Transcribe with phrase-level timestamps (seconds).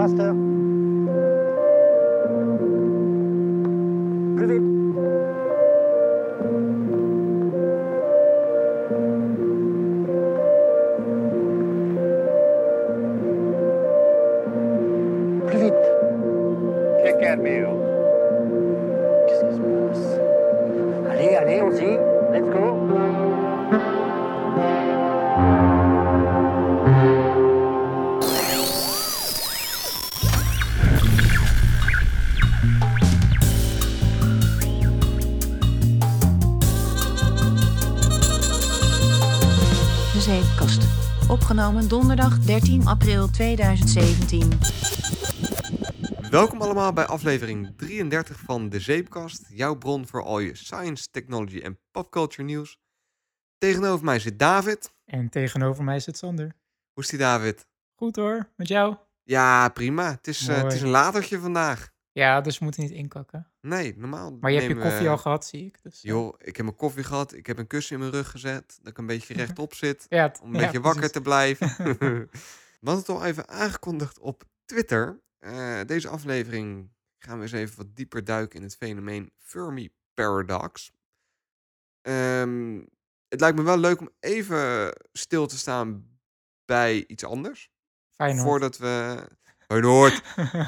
[0.00, 0.49] Faster.
[42.90, 44.58] April 2017.
[46.30, 51.58] Welkom allemaal bij aflevering 33 van De Zeepkast, jouw bron voor al je science, technology
[51.60, 52.78] en popculture nieuws.
[53.58, 54.92] Tegenover mij zit David.
[55.04, 56.54] En tegenover mij zit Sander.
[56.92, 57.66] Hoe is die David?
[57.94, 58.96] Goed hoor, met jou?
[59.22, 60.10] Ja, prima.
[60.10, 61.88] Het is, eh, het is een latertje vandaag.
[62.12, 63.46] Ja, dus we moeten niet inkakken.
[63.60, 64.36] Nee, normaal.
[64.40, 65.78] Maar je hebt je we- koffie al gehad, zie ik.
[65.82, 67.34] Dus, eh, Joh, ik heb mijn koffie gehad.
[67.34, 68.78] Ik heb een kussen in mijn rug gezet.
[68.82, 70.06] Dat ik een beetje rechtop zit.
[70.08, 71.68] ja, Om een ja, beetje wakker te blijven.
[72.80, 75.22] We hadden het al even aangekondigd op Twitter.
[75.38, 80.92] Eh, deze aflevering gaan we eens even wat dieper duiken in het fenomeen Fermi Paradox.
[82.00, 82.80] Ehm,
[83.28, 86.18] het lijkt me wel leuk om even stil te staan
[86.64, 87.70] bij iets anders.
[88.10, 88.46] Feyenoord.
[88.46, 89.26] Voordat we...
[89.66, 90.22] Feyenoord.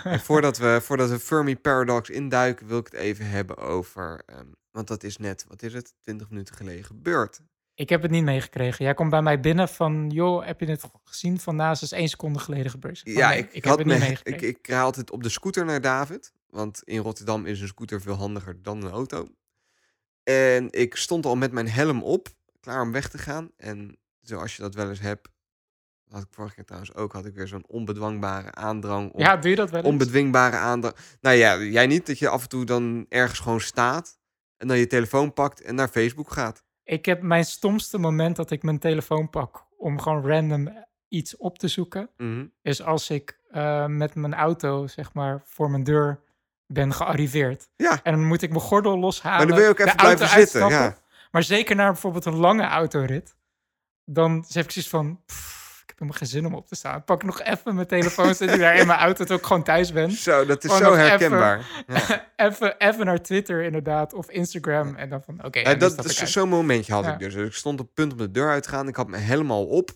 [0.05, 4.23] En voordat we, voordat we Fermi Paradox induiken, wil ik het even hebben over...
[4.27, 7.41] ehm, want dat is net, wat is het, 20 minuten geleden gebeurd.
[7.75, 8.85] Ik heb het niet meegekregen.
[8.85, 12.09] Jij komt bij mij binnen van, joh, heb je het gezien van naast is één
[12.09, 13.01] seconde geleden gebeurd?
[13.05, 14.49] Ik Ja, oh, nee, ik, ik had heb het niet me, ik, meegekregen.
[14.49, 16.33] ik rij altijd op de scooter naar David.
[16.47, 19.29] Want in Rotterdam is een scooter veel handiger dan een auto.
[20.23, 22.29] En ik stond al met mijn helm op,
[22.61, 23.51] klaar om weg te gaan.
[23.57, 25.29] En zoals je dat wel eens hebt,
[26.09, 29.13] had ik vorige keer trouwens ook, had ik weer zo'n onbedwangbare aandrang.
[29.13, 29.89] Om, ja, doe je dat wel eens?
[29.89, 30.95] onbedwingbare aandrang.
[31.21, 34.19] Nou ja, jij niet, dat je af en toe dan ergens gewoon staat.
[34.57, 36.65] En dan je telefoon pakt en naar Facebook gaat.
[36.85, 41.59] Ik heb mijn stomste moment dat ik mijn telefoon pak om gewoon random iets op
[41.59, 42.11] te zoeken.
[42.17, 42.47] Mhm.
[42.63, 46.21] Is als ik eh, met mijn auto, zeg maar, voor mijn deur
[46.67, 47.69] ben gearriveerd.
[47.77, 49.39] Ja, En dan moet ik mijn gordel loshalen.
[49.39, 50.69] maar dan wil je ook even blijven zitten.
[50.69, 50.97] Ja.
[51.31, 53.37] Maar zeker naar bijvoorbeeld een lange autorit.
[54.05, 55.21] Dan heb ik zoiets van...
[55.27, 56.99] pff, ik heb helemaal geen zin om op te staan.
[56.99, 58.35] Ik pak nog even mijn telefoon.
[58.35, 60.11] Zet ik daar in mijn auto terwijl ik gewoon thuis ben.
[60.11, 61.85] Zo, dat is Gewoon zo nog even- herkenbaar.
[61.87, 62.27] Ja.
[62.47, 64.13] even, even naar Twitter inderdaad.
[64.15, 64.95] Of Instagram.
[64.97, 65.59] En dan van, oké.
[65.59, 67.35] Ja, dat, is zo'n momentje had ik dus.
[67.35, 68.89] Ik stond op het punt om de deur uit te gaan.
[68.89, 69.91] Ik had me helemaal op.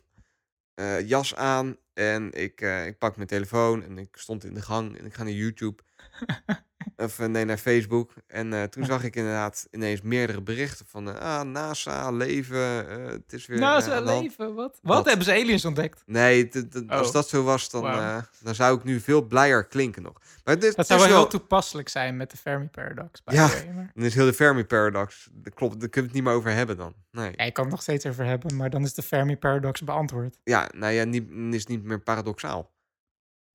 [0.74, 1.76] eh, jas aan.
[1.94, 3.82] En ik, eh, ik pak mijn telefoon.
[3.84, 4.98] En ik stond in de gang.
[4.98, 5.82] En ik ga naar YouTube.
[6.96, 8.12] of eh, nee, naar Facebook.
[8.26, 11.08] En eh, toen zag ik inderdaad ineens meerdere berichten van...
[11.10, 12.88] eh, ah, NASA, leven.
[12.88, 13.86] eh, het is weer hand.
[14.22, 14.54] leven.
[14.54, 14.78] Wat?
[14.82, 15.06] Wat?
[15.06, 16.02] Hebben ze aliens ontdekt?
[16.06, 16.50] Nee,
[16.88, 17.12] als Oh.
[17.12, 20.20] dat zo was, dan, eh, dan zou ik nu veel blijer klinken nog.
[20.44, 23.22] Maar dit, Dat zou wel heel toepasselijk zijn met de Fermi Paradox.
[23.24, 23.48] by the Ja.
[23.94, 25.28] Dan is heel de Fermi Paradox.
[25.32, 26.94] Dat klopt, daar kunnen we het niet meer over hebben dan.
[27.10, 27.32] Nee.
[27.36, 28.56] Ja, ik kan het nog steeds over hebben.
[28.56, 30.38] Maar dan is de Fermi Paradox beantwoord.
[30.44, 32.74] Ja, nou ja, niet, is niet meer paradoxaal.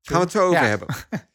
[0.01, 0.65] Gaan we het zo over Ja.
[0.67, 0.87] hebben.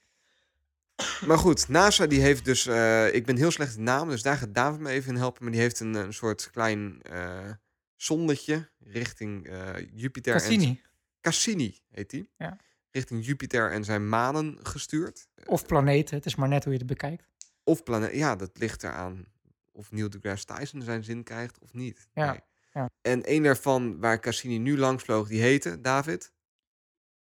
[1.26, 2.66] maar goed, NASA die heeft dus...
[2.66, 5.42] eh, ik ben heel slecht in namen, dus daar gaat David me even in helpen.
[5.42, 7.50] Maar die heeft een, een soort klein eh
[7.96, 10.34] zonnetje richting eh, Jupiter.
[10.34, 10.82] En, Cassini.
[11.20, 12.30] Cassini heet die.
[12.36, 12.56] Ja.
[12.90, 15.28] Richting Jupiter en zijn manen gestuurd.
[15.44, 16.16] Of planeten.
[16.16, 17.28] Het is maar net hoe je het bekijkt.
[17.64, 18.14] Of planeet.
[18.14, 19.24] Ja, dat ligt eraan
[19.72, 22.08] of Neil deGrasse Tyson zijn zin krijgt of niet.
[22.12, 22.40] Ja, Nee.
[22.72, 22.90] ja.
[23.02, 26.32] En een daarvan waar Cassini nu langs vloog, die heette David.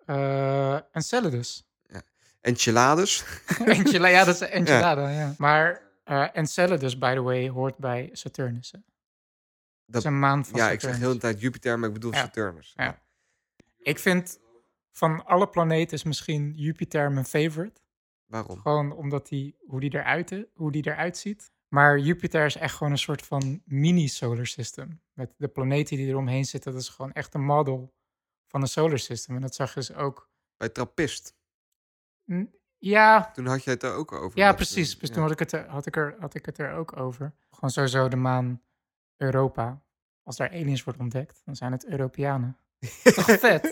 [0.07, 1.70] Eh Enceladus.
[2.41, 3.25] Enchiladas.
[3.65, 5.35] Enchilada, ja, dat is Enchilada, ja.
[5.39, 8.73] Maar eh Enceladus, by the way, hoort bij Saturnus.
[8.73, 8.79] hè.
[9.87, 12.13] Dat is een maan van ja, ik zeg heel de tijd Jupiter, maar ik bedoel
[12.13, 12.19] Ja.
[12.19, 12.73] Saturnus.
[12.77, 13.03] Ja.
[13.79, 14.39] Ik vind
[14.93, 17.81] van alle planeten is misschien Jupiter mijn favorite.
[18.27, 18.59] Waarom?
[18.61, 21.53] Gewoon omdat die, hoe, die eruit, hoe die eruit ziet.
[21.69, 25.01] Maar Jupiter is echt gewoon een soort van mini-solar system.
[25.13, 27.95] Met de planeten die eromheen zitten, dat is gewoon echt een model
[28.47, 29.35] van een solar system.
[29.35, 30.29] En dat zag je dus ook...
[30.57, 31.35] Bij Trappist.
[32.79, 34.39] Ja, Toen had jij het er ook over.
[34.39, 34.95] Ja, dat, precies.
[34.95, 35.15] eh, Dus ja.
[35.15, 37.35] toen had ik, het er, had, ik er, had ik het er ook over.
[37.51, 38.63] Gewoon sowieso de maan
[39.17, 39.83] Europa.
[40.23, 42.57] Als daar aliens worden ontdekt, dan zijn het Europeanen.
[43.15, 43.63] Toch vet?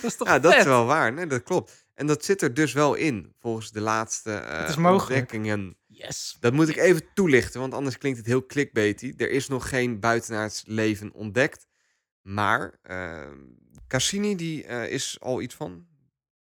[0.00, 1.12] Dat is toch ja, dat is wel waar.
[1.12, 1.86] Nee, dat klopt.
[1.94, 4.30] En dat zit er dus wel in, volgens de laatste
[4.78, 5.00] mogelijk.
[5.00, 5.76] ontdekkingen.
[5.86, 6.36] Yes.
[6.40, 9.14] Dat moet ik even toelichten, want anders klinkt het heel clickbaity.
[9.16, 11.66] Er is nog geen buitenaards leven ontdekt.
[12.22, 13.30] Maar eh,
[13.88, 15.86] Cassini die, eh, is al iets van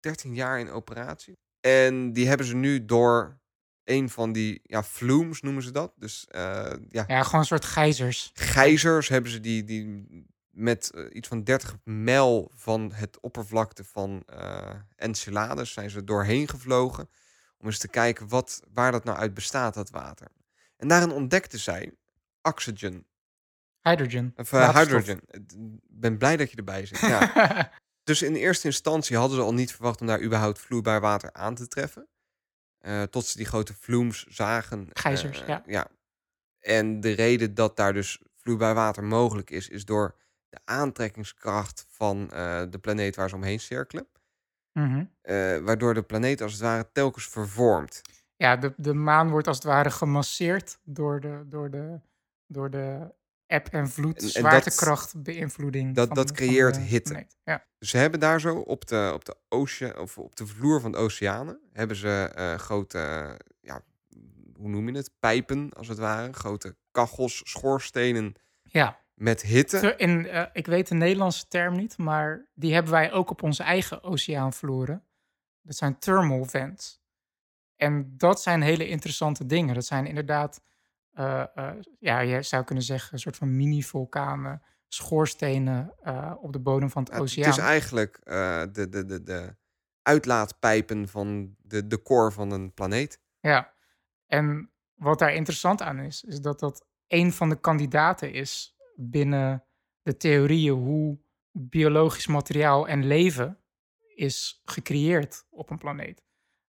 [0.05, 1.39] 13 jaar in operatie.
[1.61, 3.41] En die hebben ze nu door
[3.85, 5.93] een van die ja, flumes noemen ze dat.
[5.97, 8.31] Dus eh, ja, Ja, gewoon een soort gijzers.
[8.35, 10.07] gijzers hebben ze die, die
[10.51, 16.49] met eh, iets van 30 mijl van het oppervlakte van eh Enceladus zijn ze doorheen
[16.49, 17.09] gevlogen.
[17.59, 20.29] Om eens te kijken wat, waar dat nou uit bestaat, dat water.
[20.77, 21.93] En daarin ontdekten zij
[22.43, 23.07] oxygen.
[23.83, 24.33] Hydrogen.
[24.37, 25.21] Of hydrogen.
[25.31, 25.43] Ik
[25.89, 27.01] ben blij dat je erbij zit.
[27.01, 27.33] Ja.
[28.05, 31.55] Dus in eerste instantie hadden ze al niet verwacht om daar überhaupt vloeibaar water aan
[31.55, 32.09] te treffen.
[32.79, 34.89] Eh, tot ze die grote vloems zagen.
[34.93, 35.89] Gijzers, eh, ja.
[36.61, 40.17] En de reden dat daar dus vloeibaar water mogelijk is, is door
[40.49, 44.07] de aantrekkingskracht van eh, de planeet waar ze omheen cirkelen.
[44.73, 45.05] Mhm.
[45.65, 48.01] Waardoor de planeet als het ware telkens vervormt.
[48.37, 52.01] Ja, de, de maan wordt als het ware gemasseerd door de, door de,
[52.47, 53.15] door de
[53.47, 55.95] eb en vloed, En- en dat- zwaartekracht, beïnvloeding.
[55.95, 57.27] dat- van dat van creëert hitte.
[57.45, 57.65] Ja.
[57.79, 60.93] Dus ze hebben daar zo op de, op de, oceaan, of op de vloer van
[60.93, 62.99] de oceanen, hebben ze eh, grote,
[63.61, 63.83] ja,
[64.57, 65.11] hoe noem je het?
[65.21, 66.33] Pijpen, als het ware.
[66.33, 68.99] Grote kachels, schoorstenen ja.
[69.15, 69.95] met hitte.
[69.97, 73.63] In, eh, ik weet de Nederlandse term niet, maar die hebben wij ook op onze
[73.63, 75.05] eigen oceaanvloeren.
[75.63, 77.03] Dat zijn thermal vents.
[77.77, 79.75] En dat zijn hele interessante dingen.
[79.75, 80.61] Dat zijn inderdaad,
[81.15, 86.59] eh, eh, ja, je zou kunnen zeggen, een soort van mini-vulkanen, schoorstenen eh, op de
[86.59, 87.51] bodem van het Ja, het oceaan.
[87.51, 89.57] is eigenlijk de, de, de, de
[90.03, 93.21] uitlaatpijpen van de, de core van een planeet.
[93.41, 93.75] Ja,
[94.27, 99.65] en wat daar interessant aan is, is dat dat een van de kandidaten is binnen
[100.03, 101.19] de theorieën hoe
[101.53, 103.59] biologisch materiaal en leven
[104.15, 106.23] is gecreëerd op een planeet.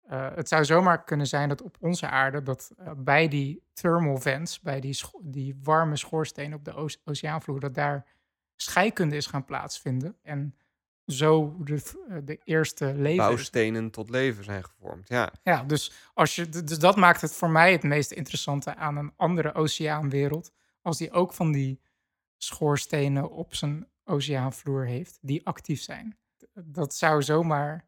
[0.07, 4.17] Eh, het zou zomaar kunnen zijn dat op onze aarde, dat eh, bij die thermal
[4.17, 8.05] vents, bij die, die warme schoorstenen op de oce- oceaanvloer, dat daar
[8.55, 10.15] scheikunde is gaan plaatsvinden.
[10.23, 10.55] En
[11.05, 15.07] zo de, eh, de eerste leven Bouwstenen tot leven zijn gevormd.
[15.07, 18.97] Ja, ja, dus, als je, dus dat maakt het voor mij het meest interessante aan
[18.97, 20.51] een andere oceaanwereld.
[20.81, 21.81] Als die ook van die
[22.37, 26.17] schoorstenen op zijn oceaanvloer heeft, die actief zijn.
[26.53, 27.86] Dat zou zomaar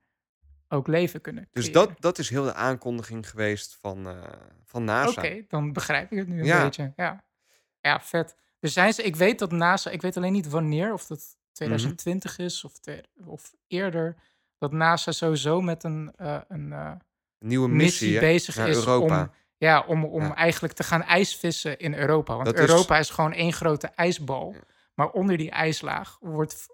[0.70, 4.24] ook leven kunnen dus dat, dat is heel de aankondiging geweest van, eh,
[4.66, 5.22] van NASA.
[5.22, 6.64] Oké, dan begrijp ik het nu een Ja.
[6.64, 6.94] beetje.
[6.96, 7.24] Ja.
[7.82, 8.36] ja, vet.
[8.60, 12.38] Er zijn ze, ik weet dat NASA, ik weet alleen niet wanneer, of dat 2020
[12.38, 12.42] Mhm.
[12.48, 14.16] is of, te- of eerder,
[14.58, 16.92] dat NASA sowieso met een, eh, een eh,
[17.40, 19.22] Een nieuwe missie, bezig naar is Europa.
[19.22, 20.36] om, ja, om, om Ja.
[20.36, 22.34] eigenlijk te gaan ijsvissen in Europa.
[22.34, 23.10] Want Dat Europa is...
[23.10, 24.52] gewoon één grote ijsbal.
[24.54, 24.60] Ja.
[24.94, 26.68] Maar onder die ijslaag wordt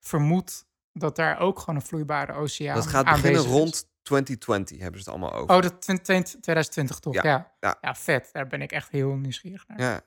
[0.00, 0.66] vermoed
[0.98, 3.46] dat daar ook gewoon een vloeibare oceaan dat gaat beginnen is.
[3.46, 5.56] rond 2020, hebben ze het allemaal over.
[5.56, 7.14] Oh, dat 20, 2020 toch?
[7.14, 7.52] Ja, Ja.
[7.60, 7.78] ja.
[7.80, 7.94] Ja.
[7.94, 8.28] vet.
[8.32, 9.80] Daar ben ik echt heel nieuwsgierig naar.
[9.80, 10.00] ja,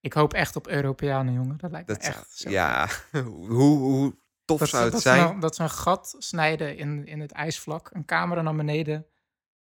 [0.00, 1.56] Ik hoop echt op Europeanen, jongen.
[1.56, 2.88] Dat lijkt me echt ja.
[3.12, 5.26] hoe, hoe tof dat, zou het dat, zijn?
[5.26, 9.06] Ze een, dat ze een gat snijden in, in het ijsvlak, een camera naar beneden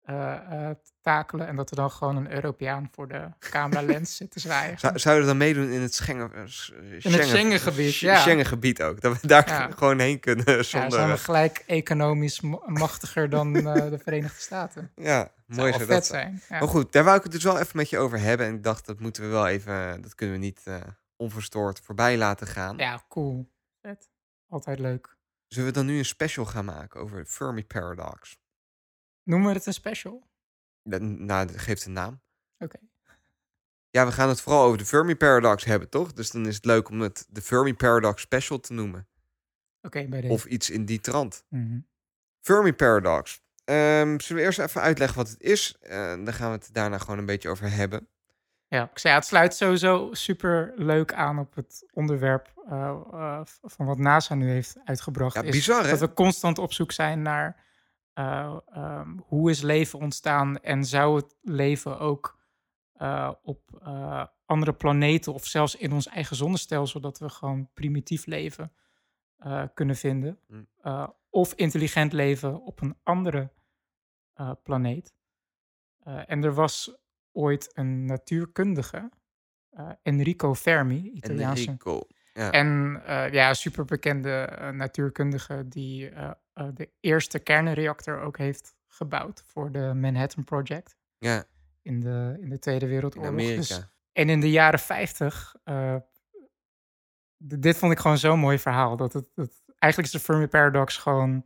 [0.05, 4.41] eh, eh, takelen en dat er dan gewoon een Europeaan voor de cameralens zit te
[4.41, 4.79] zwaaien.
[4.79, 8.17] Zou, zouden we dan meedoen in het Schengen, eh, s- Schengen, Schengengebied, Sch- ja.
[8.21, 9.01] Schengengebied ook.
[9.01, 9.71] Dat we daar Ja.
[9.79, 10.91] gewoon heen kunnen Ja, zonder...
[10.91, 13.53] zijn we Ja, gelijk economisch ma- machtiger dan
[13.93, 14.91] de Verenigde Staten.
[14.95, 16.43] mooi Zou zou dat zijn.
[16.49, 16.59] Ja.
[16.59, 18.47] Maar goed, daar wou ik het dus wel even met je over hebben.
[18.47, 20.01] En ik dacht, dat moeten we wel even...
[20.03, 20.63] Dat kunnen we niet
[21.17, 22.77] onverstoord voorbij laten gaan.
[22.77, 23.51] ja, cool.
[23.83, 24.09] Vet.
[24.49, 25.17] Altijd leuk.
[25.49, 28.37] Zullen we dan nu een special gaan maken over de Fermi Paradox?
[29.25, 30.27] Noemen we het een special?
[30.83, 32.21] Dat, nou, dat geeft een naam.
[32.59, 32.79] Oké.
[33.91, 36.13] Ja, we gaan het vooral over de Fermi Paradox hebben, toch?
[36.13, 39.09] Dus dan is het leuk om het de Fermi Paradox Special te noemen.
[39.83, 40.33] Oké, bij deze.
[40.33, 41.45] Of iets in die trant.
[41.49, 41.79] Mhm.
[42.41, 43.43] Fermi Paradox.
[43.65, 45.77] Ehm, zullen we eerst even uitleggen wat het is?
[45.81, 48.09] Eh, dan gaan we het daarna gewoon een beetje over hebben.
[48.69, 53.41] Ja, ik zei, ja, het sluit sowieso super leuk aan op het onderwerp eh, eh,
[53.45, 55.35] van wat NASA nu heeft uitgebracht.
[55.35, 55.91] Ja, is bizar, hè?
[55.91, 57.65] Dat we constant op zoek zijn naar
[58.15, 62.43] eh, ehm, hoe is leven ontstaan en zou het leven ook
[62.95, 68.27] eh, op eh, andere planeten of zelfs in ons eigen zonnestelsel, dat we gewoon primitief
[68.27, 68.73] leven
[69.75, 70.39] kunnen vinden.
[70.83, 73.53] Eh, of intelligent leven op een andere
[74.63, 75.15] planeet.
[76.05, 76.97] En er was
[77.33, 79.11] ooit een natuurkundige,
[80.03, 81.67] Enrico Fermi, Italiaanse.
[81.67, 82.07] Enrico.
[82.33, 82.51] Ja.
[82.51, 83.01] En
[83.33, 86.11] ja, superbekende natuurkundige die
[86.55, 91.45] eh, de eerste kernreactor ook heeft gebouwd voor de Manhattan Project ja,
[91.83, 93.31] in de, in de Tweede in Wereldoorlog.
[93.31, 93.57] Amerika.
[93.57, 95.97] Dus, en in de jaren 50, eh,
[97.37, 98.97] dit vond ik gewoon zo'n mooi verhaal.
[98.97, 101.45] Dat het, dat, eigenlijk is de Fermi Paradox gewoon een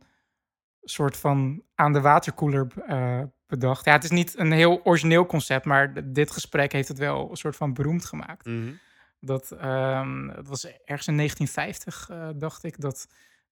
[0.89, 3.85] soort van aan de waterkoeler eh, bedacht.
[3.85, 7.37] Ja, het is niet een heel origineel concept, maar dit gesprek heeft het wel een
[7.37, 8.45] soort van beroemd gemaakt.
[8.45, 8.71] Mhm.
[9.19, 13.07] Dat, ehm, het was ergens in 1950, eh, dacht ik, dat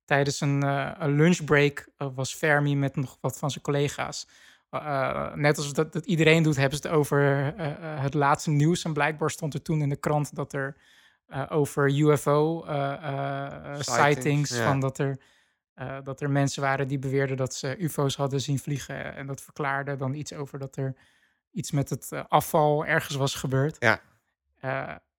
[0.08, 4.28] tijdens een, eh, een lunchbreak eh, was Fermi met nog wat van zijn collega's.
[4.70, 7.54] Eh, net als dat, dat iedereen doet, hebben ze het over
[8.02, 8.84] het laatste nieuws.
[8.84, 10.78] En blijkbaar stond er toen in de krant dat er
[11.50, 14.50] over UFO Sightings, sightings.
[14.50, 14.64] ja.
[14.64, 15.18] Van dat, er,
[16.04, 19.16] dat er mensen waren die beweerden dat ze UFO's hadden zien vliegen.
[19.16, 20.96] En dat verklaarde dan iets over dat er
[21.52, 23.76] iets met het afval ergens was gebeurd.
[23.80, 24.02] Ja.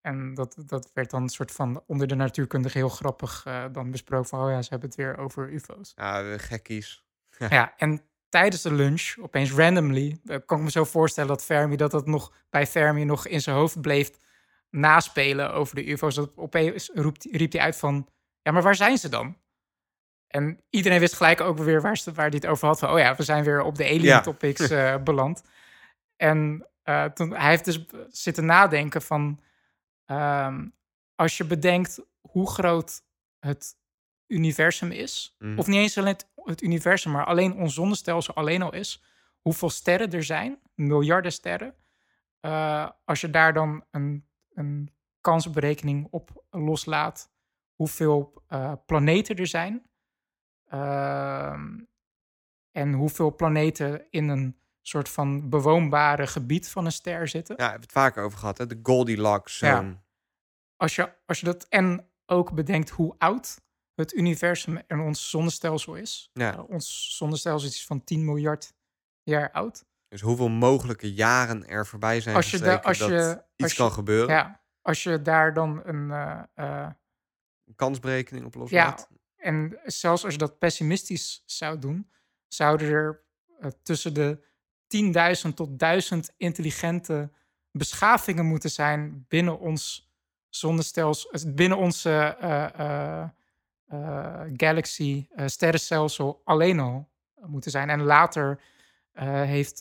[0.00, 3.90] En dat, dat werd dan een soort van onder de natuurkundige heel grappig eh, dan
[3.90, 4.28] besproken.
[4.28, 5.92] Van, oh ja, ze hebben het weer over UFO's.
[5.96, 7.06] Ja, we gekkies.
[7.48, 11.76] Ja, en tijdens de lunch, opeens randomly, eh, kan ik me zo voorstellen dat Fermi,
[11.76, 14.10] dat dat nog bij Fermi nog in zijn hoofd bleef
[14.70, 16.14] naspelen over de UFO's.
[16.14, 18.08] Dat opeens roept, riep hij uit van,
[18.42, 19.36] ja, maar waar zijn ze dan?
[20.26, 22.78] En iedereen wist gelijk ook weer waar, ze, waar hij het over had.
[22.78, 24.20] Van, oh ja, we zijn weer op de alien Ja.
[24.20, 25.42] topics eh, beland.
[26.16, 26.66] En
[27.14, 29.40] toen, hij heeft dus zitten nadenken van...
[30.08, 30.68] ehm,
[31.14, 33.02] als je bedenkt hoe groot
[33.38, 33.76] het
[34.26, 35.36] universum is...
[35.38, 35.58] Mhm.
[35.58, 39.02] of niet eens alleen het, het universum, maar alleen ons zonnestelsel alleen al is...
[39.40, 41.74] hoeveel sterren er zijn, miljarden sterren...
[42.40, 47.32] eh, als je daar dan een, een kansberekening op loslaat...
[47.74, 49.82] hoeveel eh, planeten er zijn...
[50.64, 51.78] ehm,
[52.72, 54.58] en hoeveel planeten in een
[54.88, 57.54] soort van bewoonbare gebied van een ster zitten.
[57.58, 58.66] Ja, hebben we het vaker over gehad, hè?
[58.66, 59.76] De Goldilocks Ja.
[59.76, 59.96] zone.
[60.76, 63.60] Als, je, als je dat en ook bedenkt hoe oud
[63.94, 66.30] het universum en ons zonnestelsel is.
[66.32, 66.52] Ja.
[66.52, 68.72] Eh, ons zonnestelsel is iets van 10 miljard
[69.22, 69.84] jaar oud.
[70.08, 73.72] Dus hoeveel mogelijke jaren er voorbij zijn Als je da- als dat je- iets als
[73.72, 74.34] je- kan gebeuren.
[74.34, 76.10] Ja, als je daar dan een...
[76.10, 76.90] eh, eh,
[77.64, 79.08] Een kansberekening op loslaat.
[79.36, 82.10] En zelfs als je dat pessimistisch zou doen,
[82.46, 82.88] zouden
[83.60, 84.46] er tussen de
[84.88, 87.30] 10.000 tot 1000 intelligente
[87.70, 90.10] beschavingen moeten zijn binnen ons
[90.48, 93.22] zonnestelsel, eh, binnen onze eh,
[93.88, 97.08] eh, galaxy, sterrenstelsel alleen al
[97.46, 97.90] moeten zijn.
[97.90, 98.60] En later
[99.46, 99.80] heeft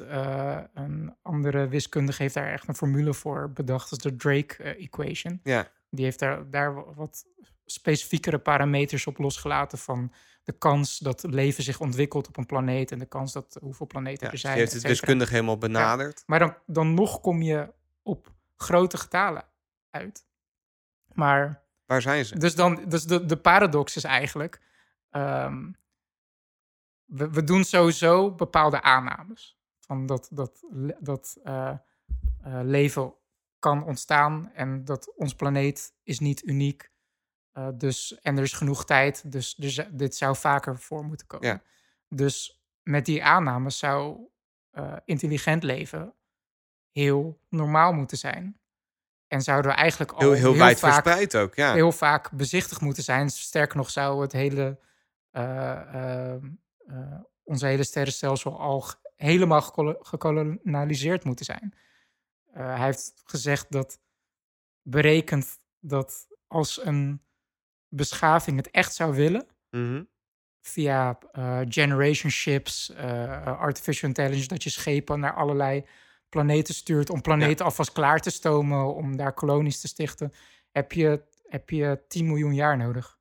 [0.74, 5.40] een andere wiskundige heeft daar echt een formule voor bedacht, dat is de Drake equation.
[5.44, 5.68] Ja.
[5.90, 7.26] Die heeft daar, daar wa- wat
[7.66, 10.12] specifiekere parameters op losgelaten van
[10.48, 14.20] de kans dat leven zich ontwikkelt op een planeet en de kans dat hoeveel planeten
[14.20, 14.58] Ja, er dus zijn.
[14.58, 16.24] heeft et het wiskundig helemaal benaderd.
[16.26, 19.44] Maar dan, dan nog kom je op grote getalen
[19.90, 20.26] uit.
[21.14, 22.38] Maar Waar zijn ze?
[22.40, 24.62] dus, dan, dus de, de paradox is eigenlijk...
[25.10, 25.72] ehm,
[27.06, 29.58] we, we doen sowieso bepaalde aannames.
[29.80, 30.64] Van dat, dat,
[31.00, 31.78] dat eh, eh,
[32.64, 33.14] leven
[33.60, 36.92] kan ontstaan en dat ons planeet is niet uniek.
[37.58, 41.48] Eh, dus, en er is genoeg tijd, dus z- dit zou vaker voor moeten komen.
[41.48, 41.62] Ja.
[42.10, 44.18] Dus met die aannames zou
[44.72, 46.14] eh, intelligent leven
[46.92, 48.60] heel normaal moeten zijn.
[49.28, 51.74] En zouden we eigenlijk al Heel, heel, wijd vaak verspreid ook, ja.
[51.74, 53.30] heel vaak bezichtigd moeten zijn.
[53.30, 54.80] Sterker nog, zou het hele,
[55.32, 56.34] eh, eh,
[56.88, 58.86] eh, onze hele sterrenstelsel al
[59.16, 61.74] helemaal gekolo- gekolonialiseerd moeten zijn.
[62.52, 64.00] Hij heeft gezegd dat
[64.82, 67.22] berekend dat als een
[67.90, 70.04] beschaving het echt zou willen, Mhm.
[70.62, 75.86] via eh, generation ships, eh, artificial intelligence, dat je schepen naar allerlei
[76.30, 80.34] planeten stuurt om planeten alvast klaar te stomen, om daar kolonies te stichten,
[80.72, 83.20] heb je, heb je 10 miljoen jaar nodig.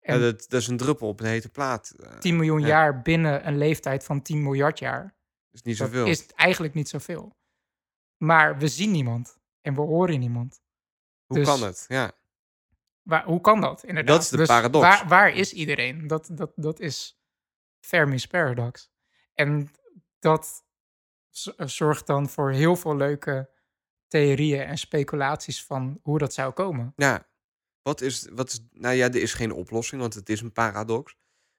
[0.00, 1.90] Ja, En dat, dat is een druppel op een hete plaat.
[1.90, 2.66] eh, 10 miljoen ja.
[2.66, 5.14] jaar binnen een leeftijd van 10 miljard jaar,
[5.50, 6.06] is niet zoveel.
[6.06, 7.36] is eigenlijk niet zoveel.
[8.16, 10.60] Maar we zien niemand en we horen niemand.
[11.26, 11.84] Hoe dus- kan het?
[11.88, 12.12] Ja.
[13.02, 14.14] Waar, hoe kan dat inderdaad?
[14.14, 14.86] Dat is de Dus paradox.
[14.86, 16.06] Waar, waar is iedereen?
[16.06, 17.20] Dat, dat, dat is
[17.80, 18.90] Fermi's paradox.
[19.34, 19.70] En
[20.18, 20.64] dat
[21.56, 23.50] eh, zorgt dan voor heel veel leuke
[24.08, 26.92] theorieën en speculaties van hoe dat zou komen.
[26.96, 27.28] Ja,
[27.82, 31.16] wat is, wat is, nou ja, er is geen oplossing, want het is een paradox.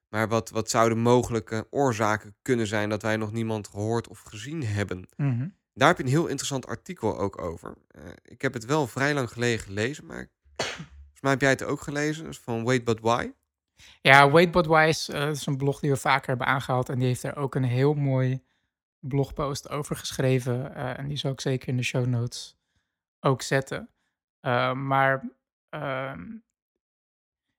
[0.07, 4.63] Maar wat, wat zouden mogelijke oorzaken kunnen zijn dat wij nog niemand gehoord of gezien
[4.63, 5.07] hebben?
[5.15, 5.47] Mhm.
[5.73, 7.77] Daar heb je een heel interessant artikel ook over.
[7.87, 10.31] Eh, ik heb het wel vrij lang geleden gelezen, maar
[11.21, 12.27] mij heb jij het ook gelezen.
[12.27, 13.31] Is van Wait But Why.
[14.01, 16.89] Ja, Wait But Wise eh, is een blog die we vaker hebben aangehaald.
[16.89, 18.43] En die heeft er ook een heel mooi
[18.99, 20.75] blogpost over geschreven.
[20.75, 22.57] eh, en die zal ik zeker in de show notes
[23.19, 23.89] ook zetten.
[24.39, 25.29] Eh, maar
[25.69, 26.37] ehm,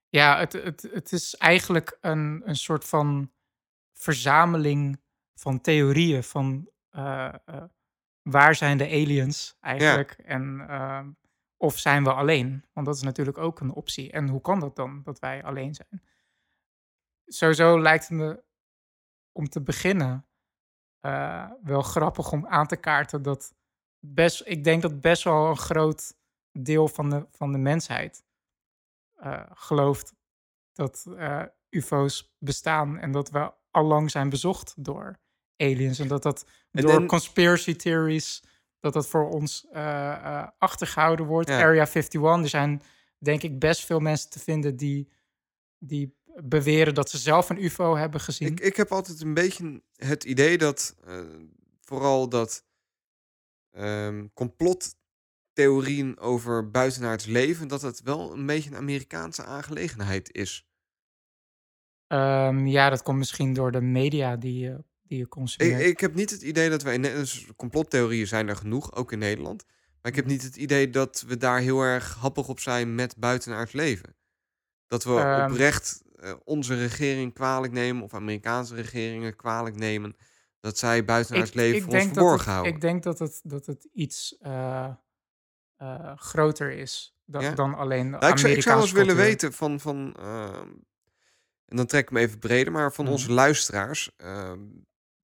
[0.09, 3.33] ja, het, het, het is eigenlijk een, een soort van
[3.93, 5.01] verzameling
[5.35, 6.71] van theorieën van
[8.23, 11.11] waar zijn de aliens eigenlijk en ehm,
[11.63, 12.65] of zijn we alleen?
[12.73, 14.11] Want dat is natuurlijk ook een optie.
[14.13, 16.03] En hoe kan dat dan dat wij alleen zijn?
[17.27, 18.43] Sowieso lijkt het me
[19.33, 20.27] om te beginnen
[21.01, 23.55] eh, wel grappig om aan te kaarten dat
[23.99, 26.15] best, ik denk dat best wel een groot
[26.53, 28.25] deel van de, van de mensheid
[29.17, 30.15] eh, gelooft
[30.73, 35.19] dat eh, UFO's bestaan en dat we al lang zijn bezocht door
[35.57, 38.43] aliens en dat dat door conspiracy theories
[38.83, 41.49] dat dat voor ons eh, eh, achtergehouden wordt.
[41.49, 41.63] Ja.
[41.63, 42.83] Area 51, er zijn
[43.19, 45.09] denk ik best veel mensen te vinden die,
[45.79, 48.49] die beweren dat ze zelf een UFO hebben gezien.
[48.49, 51.21] Ik, ik heb altijd een beetje het idee dat eh,
[51.81, 52.65] vooral dat
[53.71, 60.67] ehm complottheorieën over buitenaards leven, dat het wel een beetje een Amerikaanse aangelegenheid is.
[62.07, 64.77] Ehm, ja, dat komt misschien door de media die
[65.13, 65.81] die je Ik, consumeert.
[65.81, 66.95] ik heb niet het idee dat wij...
[66.95, 67.27] in
[67.57, 69.65] complottheorieën zijn er genoeg, ook in Nederland.
[70.03, 73.17] Maar ik heb niet het idee dat we daar heel erg happig op zijn met
[73.17, 74.17] buitenaards leven.
[74.87, 75.51] Dat we Ehm.
[75.51, 78.03] oprecht eh, onze regering kwalijk nemen...
[78.03, 80.17] of Amerikaanse regeringen kwalijk nemen...
[80.61, 82.73] dat zij buitenaards leven voor ons verborgen het, houden.
[82.73, 84.91] ik denk dat het, dat het iets eh,
[85.77, 87.55] eh, groter is dan, Ja?
[87.55, 89.81] dan alleen Nou, ik, zou, ik eens willen weten van...
[89.81, 90.69] van ehm,
[91.65, 93.13] en dan trek ik me even breder, maar van Mhm.
[93.13, 94.11] onze luisteraars...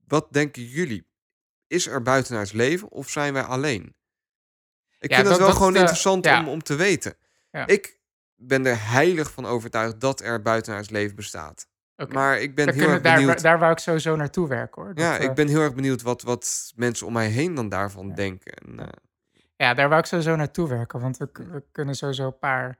[0.07, 1.05] wat denken jullie?
[1.67, 3.95] Is er buitenaards leven of zijn wij alleen?
[4.99, 6.39] Ik Ja, vind dat- dat wel gewoon de- interessant ja.
[6.39, 7.15] om, om te weten.
[7.51, 7.67] Ja.
[7.67, 7.99] Ik
[8.35, 11.67] ben er heilig van overtuigd dat er buitenaards leven bestaat.
[12.09, 13.41] Maar ik ben Daar heel erg daar, benieuwd...
[13.41, 14.93] daar wou ik sowieso naartoe werken hoor.
[14.93, 17.69] Dat, ja, eh, ik ben heel erg benieuwd wat, wat mensen om mij heen dan
[17.69, 18.53] daarvan denken.
[18.53, 18.87] En, eh,
[19.55, 20.99] ja, daar wou ik sowieso naartoe werken.
[20.99, 22.77] Want we, kunnen sowieso een paar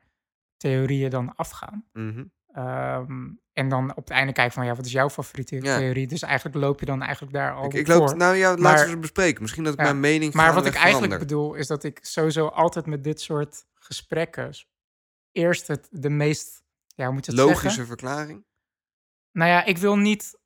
[0.57, 1.85] theorieën dan afgaan.
[1.93, 2.23] mhm.
[2.57, 5.77] Ehm, en dan op het einde kijken van ja, wat is jouw favoriete Ja.
[5.77, 6.07] theorie?
[6.07, 7.95] Dus eigenlijk loop je dan eigenlijk daar al ik, ik voor.
[7.95, 9.41] loop, nou ja, laten Maar- we ze bespreken.
[9.41, 11.19] Misschien dat ik Ja, mijn mening Maar wat ik eigenlijk verander.
[11.19, 14.51] bedoel is dat ik sowieso altijd met dit soort gesprekken
[15.31, 17.87] eerst het de meest ja, hoe moet je het Logische zeggen?
[17.87, 18.45] verklaring.
[19.31, 20.37] Nou ja, ik wil niet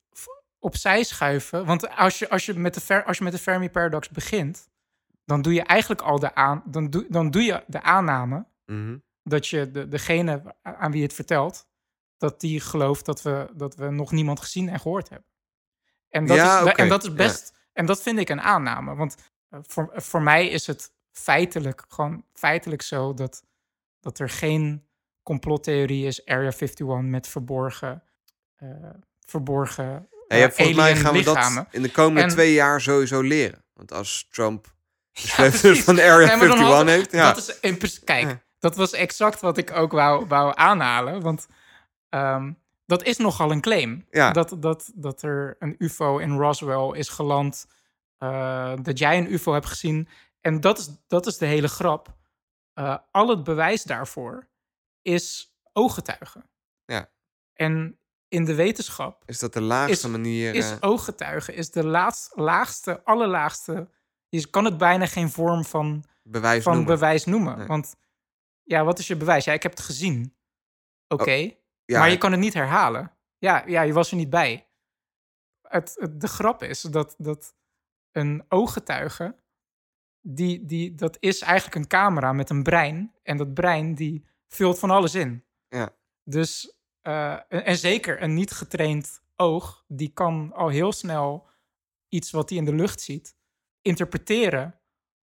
[0.58, 3.70] opzij schuiven, want als je als je met de Fer- als je met de Fermi
[3.70, 4.68] paradox begint,
[5.24, 8.96] dan doe je eigenlijk al de aan dan doe, dan doe je de aanname Mhm.
[9.22, 11.70] dat je de, degene aan wie je het vertelt,
[12.22, 15.28] dat die gelooft dat we, dat we nog niemand gezien en gehoord hebben.
[16.08, 17.14] En dat, Ja, is, en dat is ja.
[17.14, 18.94] best, en dat vind ik een aanname.
[18.94, 19.14] Want
[19.48, 23.42] eh, voor, voor mij is het feitelijk, gewoon feitelijk zo dat,
[24.00, 24.86] dat er geen
[25.22, 28.02] complottheorie is, Area 51 met verborgen,
[28.56, 28.68] eh,
[29.26, 31.64] verborgen Ja, ja, eh, volgens mij gaan we lichamen.
[31.64, 33.64] dat in de komende En- twee jaar sowieso leren.
[33.72, 34.74] Want als Trump
[35.12, 37.12] Ja, van Area Nee, maar dan 51 had- heeft...
[37.12, 37.32] Ja.
[37.32, 41.20] Dat is Kijk, dat was exact wat ik ook wou, wou aanhalen.
[41.20, 41.46] Want
[42.12, 42.52] ehm,
[42.86, 44.06] dat is nogal een claim.
[44.10, 44.30] Ja.
[44.32, 47.66] Dat, dat, dat er een UFO in Roswell is geland.
[48.18, 50.08] eh, dat jij een UFO hebt gezien.
[50.40, 52.16] En dat is, dat is de hele grap.
[52.74, 54.48] Eh, al het bewijs daarvoor
[55.02, 56.50] is ooggetuigen.
[56.84, 57.10] Ja.
[57.54, 57.98] En
[58.28, 60.54] in de wetenschap Is dat de laagste Is- manier...
[60.54, 63.88] is eh, ooggetuigen is de laatst, laagste, allerlaagste.
[64.28, 66.92] Je kan het bijna geen vorm van bewijs van noemen?
[66.94, 67.58] bewijs noemen.
[67.58, 67.66] Nee.
[67.66, 67.94] Want
[68.62, 69.44] ja, wat is je bewijs?
[69.44, 70.34] Ja, ik heb het gezien.
[71.08, 71.50] Oké, Oh,
[71.92, 73.12] ja, maar je kan het niet herhalen.
[73.38, 74.68] Ja, ja, je was er niet bij.
[75.68, 77.54] Het, het- de grap is dat, dat
[78.10, 79.36] een ooggetuige,
[80.20, 83.14] die, die, dat is eigenlijk een camera met een brein.
[83.22, 85.44] En dat brein die vult van alles in.
[85.68, 85.96] Ja.
[86.24, 91.48] Dus, eh, en, en zeker een niet getraind oog, die kan al heel snel
[92.08, 93.36] iets wat hij in de lucht ziet,
[93.80, 94.80] interpreteren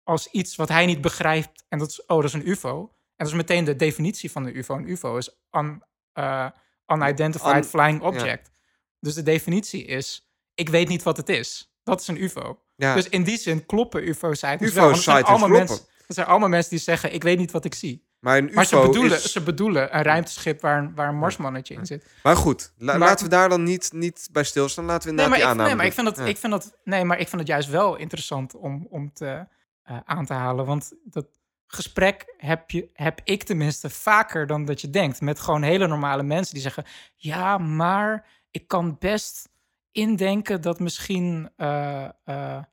[0.03, 1.65] als iets wat hij niet begrijpt.
[1.69, 2.79] En dat is, oh, dat is een UFO.
[2.89, 4.75] En dat is meteen de definitie van een UFO.
[4.75, 6.45] Een UFO is un, eh,
[6.87, 8.51] unidentified Un- flying object.
[8.99, 11.73] Dus de definitie is, ik weet niet wat het is.
[11.83, 12.59] Dat is een UFO.
[12.75, 12.95] ja.
[12.95, 14.95] Dus in die zin kloppen UFO-sightings UFO wel.
[14.95, 15.57] zijn allemaal kloppen.
[15.67, 18.07] mensen- Het zijn allemaal mensen die zeggen, ik weet niet wat ik zie.
[18.19, 19.31] maar een Maar ze UFO bedoelen, is...
[19.31, 22.05] ze bedoelen een ruimteschip waar een, waar een marsmannetje in zit.
[22.23, 24.85] Maar goed, la- Maar- laten we daar dan niet, niet bij stilstaan.
[24.85, 27.03] Laten we Nee maar, inderdaad ik, nee, maar ik vind dat, ik vind dat, nee,
[27.05, 29.47] maar ik vind het juist wel interessant om, om te,
[29.83, 30.65] eh, aan te halen.
[30.65, 31.25] Want dat
[31.67, 35.21] gesprek heb, je, heb ik tenminste vaker dan dat je denkt.
[35.21, 36.85] Met gewoon hele normale mensen die zeggen...
[37.15, 39.49] Ja, maar ik kan best
[39.91, 41.49] indenken dat misschien...
[41.55, 42.63] eh, eh,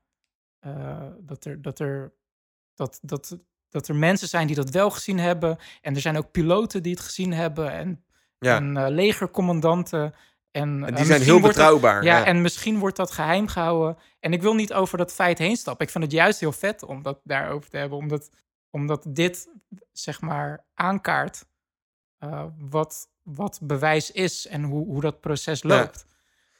[0.60, 1.62] eh, dat er...
[1.62, 2.12] Dat er
[2.74, 5.58] dat, dat, dat er mensen zijn die dat wel gezien hebben.
[5.80, 7.72] En er zijn ook piloten die het gezien hebben.
[7.72, 8.04] En,
[8.38, 8.56] Ja.
[8.56, 10.14] en legercommandanten.
[10.50, 12.04] En, En die zijn heel dat- betrouwbaar.
[12.04, 12.24] ja, ja.
[12.24, 13.96] en misschien wordt dat geheim gehouden.
[14.20, 15.86] En ik wil niet over dat feit heen stappen.
[15.86, 17.98] Ik vind het juist heel vet om dat daarover te hebben.
[17.98, 18.30] Omdat,
[18.70, 19.48] omdat dit,
[19.92, 21.46] zeg maar, aankaart
[22.18, 25.68] eh, wat, wat bewijs is en hoe, hoe dat proces Ja.
[25.68, 26.06] loopt.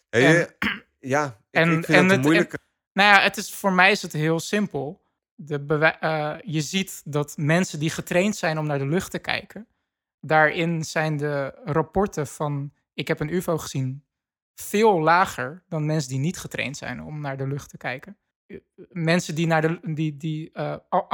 [0.09, 0.69] Hey, en- eh,
[0.99, 2.59] ja, ik, en- ik vind en het moeilijke...
[2.93, 5.03] Nou ja, het is, voor mij is het heel simpel.
[5.35, 9.69] De eh, je ziet dat mensen die getraind zijn om naar de lucht te kijken...
[10.21, 14.05] daarin zijn de rapporten van ik heb een ufo gezien...
[14.55, 18.19] veel lager dan mensen die niet getraind zijn om naar de lucht te kijken.
[18.89, 21.07] Mensen die naar de die, die eh, a-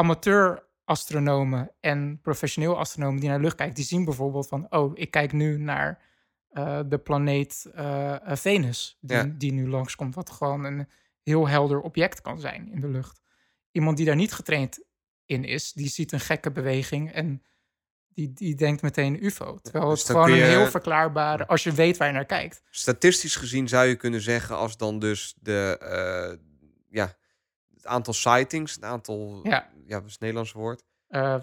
[0.86, 3.74] amateur-astronomen en professioneel astronomen die naar de lucht kijken...
[3.74, 6.02] die zien bijvoorbeeld van, oh, ik kijk nu naar
[6.48, 8.98] eh, de planeet eh, eh, Venus...
[9.00, 9.24] Die, Ja.
[9.24, 10.88] die nu langskomt, wat gewoon een
[11.22, 13.20] heel helder object kan zijn in de lucht.
[13.70, 14.84] Iemand die daar niet getraind
[15.24, 17.42] in is, die ziet een gekke beweging en
[18.08, 19.58] die, die denkt meteen UFO.
[19.62, 22.62] Terwijl dus het gewoon een heel verklaarbare, als je weet waar je naar kijkt.
[22.70, 25.78] Statistisch gezien zou je kunnen zeggen als dan dus de,
[26.88, 27.16] ja,
[27.86, 29.68] het aantal sightings, het aantal, Ja.
[29.86, 30.82] ja, is het Nederlands woord?
[31.08, 31.36] Eh,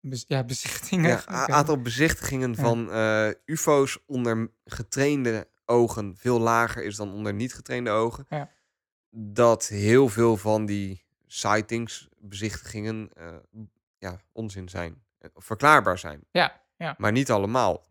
[0.00, 1.08] bez- ja, bezichtingen.
[1.26, 2.62] Ja, aantal bezichtigingen Ja.
[2.62, 8.26] van eh, UFO's onder getrainde ogen veel lager is dan onder niet getrainde ogen.
[8.28, 8.50] Ja.
[9.10, 13.34] Dat heel veel van die sightings, bezichtigingen, eh,
[13.98, 15.02] ja, onzin zijn.
[15.34, 16.24] Verklaarbaar zijn.
[16.30, 16.94] Ja, ja.
[16.98, 17.84] Maar niet allemaal.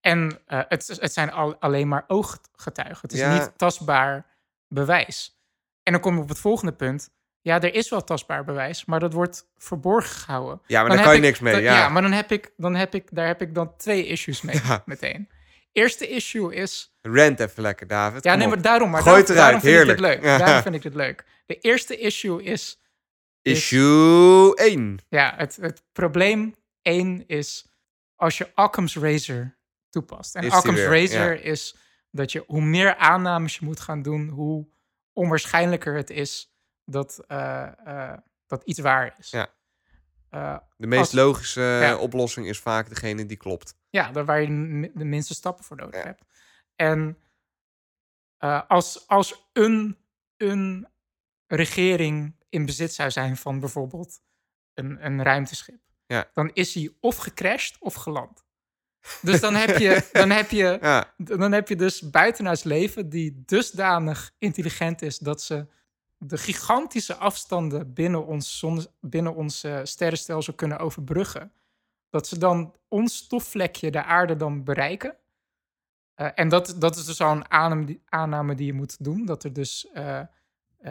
[0.00, 2.98] En eh, het, het zijn al, alleen maar ooggetuigen.
[3.00, 3.32] Het is Ja.
[3.38, 4.26] niet tastbaar
[4.68, 5.35] bewijs.
[5.86, 7.10] En dan kom je op het volgende punt.
[7.40, 10.60] Ja, er is wel tastbaar bewijs, maar dat wordt verborgen gehouden.
[10.66, 11.52] Ja, maar Dan daar kan je niks ik- mee.
[11.52, 11.88] dan- ja.
[11.88, 14.82] maar dan heb ik, dan heb ik, daar heb ik dan twee issues mee Ja.
[14.86, 15.28] meteen.
[15.72, 16.94] Eerste issue is...
[17.02, 18.24] Rant even lekker, David.
[18.24, 18.90] Ja, nee, maar daarom.
[18.90, 19.98] Maar Gooi het daarom, eruit, daarom vind heerlijk.
[19.98, 20.38] ik dit leuk.
[20.40, 20.44] Ja.
[20.44, 21.24] Daarom vind ik dit leuk.
[21.46, 22.80] De eerste issue is...
[23.42, 24.98] is- Issue 1.
[25.08, 27.66] Ja, het, het probleem één is
[28.16, 29.56] als je Occam's Razor
[29.90, 30.34] toepast.
[30.34, 31.76] En Is Occam's weer, Razor is
[32.10, 34.66] dat je hoe meer aannames je moet gaan doen, hoe
[35.16, 39.30] onwaarschijnlijker het is dat, eh, eh, dat iets waar is.
[39.30, 39.48] Ja.
[40.30, 41.96] Eh, De meest Als- logische Ja.
[41.98, 43.74] oplossing is vaak degene die klopt.
[43.90, 46.06] ja, daar waar je de mi- de minste stappen voor nodig Ja.
[46.06, 46.22] hebt.
[46.76, 47.18] En
[48.68, 49.98] als, als een,
[50.36, 50.88] een
[51.46, 54.20] regering in bezit zou zijn van bijvoorbeeld
[54.74, 56.30] een, een ruimteschip, Ja.
[56.32, 58.44] dan is hij of gecrashed of geland.
[59.22, 63.42] Dus dan heb je, dan heb je, Ja, dan heb je dus buitenaards leven die
[63.46, 65.66] dusdanig intelligent is dat ze
[66.18, 71.52] de gigantische afstanden binnen ons, zonne, binnen ons eh, sterrenstelsel kunnen overbruggen.
[72.10, 75.16] Dat ze dan ons stofvlekje, de aarde, dan bereiken.
[76.14, 77.48] Eh, en dat, dat is dus al een
[78.08, 79.24] aanname die, je moet doen.
[79.24, 80.20] Dat er dus eh,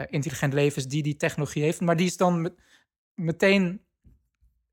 [0.08, 1.80] intelligent leven is die die technologie heeft.
[1.80, 2.54] Maar die is dan met-
[3.14, 3.85] meteen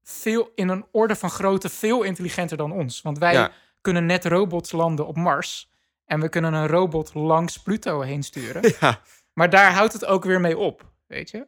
[0.04, 3.02] veel in een orde van grootte veel intelligenter dan ons.
[3.02, 3.52] Want wij Ja.
[3.82, 5.72] kunnen net robots landen op Mars.
[6.06, 8.74] En we kunnen een robot langs Pluto heen sturen.
[8.80, 9.02] ja.
[9.34, 11.48] Maar daar houdt het ook weer mee op, weet je.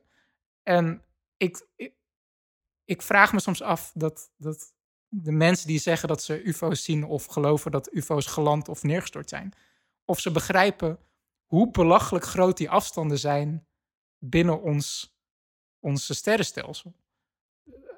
[0.64, 1.04] En
[1.38, 1.94] ik, ik,
[2.86, 4.74] ik vraag me soms af dat, dat
[5.08, 9.30] de mensen die zeggen dat ze UFO's zien of geloven dat UFO's geland of neergestort
[9.30, 9.54] zijn,
[10.06, 11.00] of ze begrijpen
[11.46, 13.68] hoe belachelijk groot die afstanden zijn
[14.18, 15.16] binnen ons,
[15.80, 16.96] onze sterrenstelsel.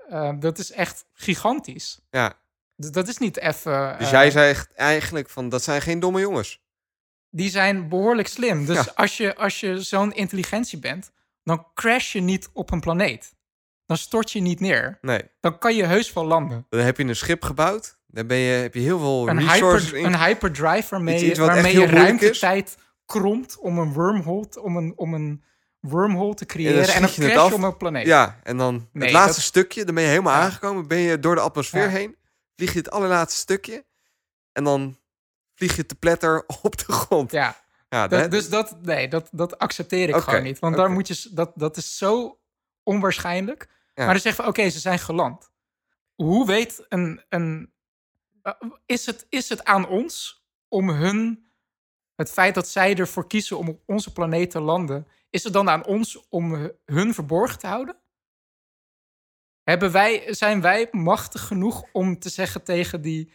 [0.10, 2.00] Eh, dat is echt gigantisch.
[2.10, 2.30] ja.
[2.82, 3.96] D- Dat is niet even.
[3.98, 6.66] Dus eh, jij zegt eigenlijk van, dat zijn geen domme jongens.
[7.30, 8.66] die zijn behoorlijk slim.
[8.66, 8.92] Dus Ja.
[8.96, 11.12] als je, als je zo'n intelligentie bent,
[11.44, 13.36] dan crash je niet op een planeet.
[13.86, 14.98] Dan stort je niet neer.
[15.02, 15.22] Nee.
[15.40, 16.66] Dan kan je heus wel landen.
[16.70, 17.98] Dan heb je een schip gebouwd.
[18.08, 20.14] Dan ben je, heb je heel veel Een, resources hyper, in.
[20.14, 21.90] een hyperdrive waarmee, Iets- waarmee je is.
[21.92, 25.44] ruimtetijd kromt om een wormhole, om een, om een
[25.80, 26.88] wormhole te En creëren.
[26.88, 28.06] En je het crash op een planeet.
[28.06, 30.40] Ja, en dan Nee, het laatste dat- stukje, dan ben je helemaal Ja.
[30.42, 30.88] aangekomen.
[30.88, 31.90] Ben je door de atmosfeer Ja.
[31.90, 32.16] heen.
[32.56, 33.86] Vlieg je het allerlaatste stukje.
[34.52, 34.98] En dan
[35.56, 37.32] vlieg je te pletter op de grond.
[37.32, 37.56] Ja,
[37.90, 40.60] Ja, dat- dat- dus dat, nee, dat, dat accepteer ik gewoon niet.
[40.60, 42.40] Want daar moet je, dat, dat is zo
[42.84, 43.68] onwaarschijnlijk.
[43.94, 44.04] Ja.
[44.04, 45.50] Maar dan zeggen we, oké, ze zijn geland.
[46.16, 47.24] Hoe weet een...
[47.30, 47.72] een
[48.42, 48.54] eh,
[48.86, 51.46] is, het, is het aan ons om hun...
[52.16, 55.08] Het feit dat zij ervoor kiezen om op onze planeet te landen...
[55.38, 57.96] Is het dan aan ons om hu- hun verborgen te houden?
[59.64, 63.32] Hebben wij, zijn wij machtig genoeg om te zeggen tegen die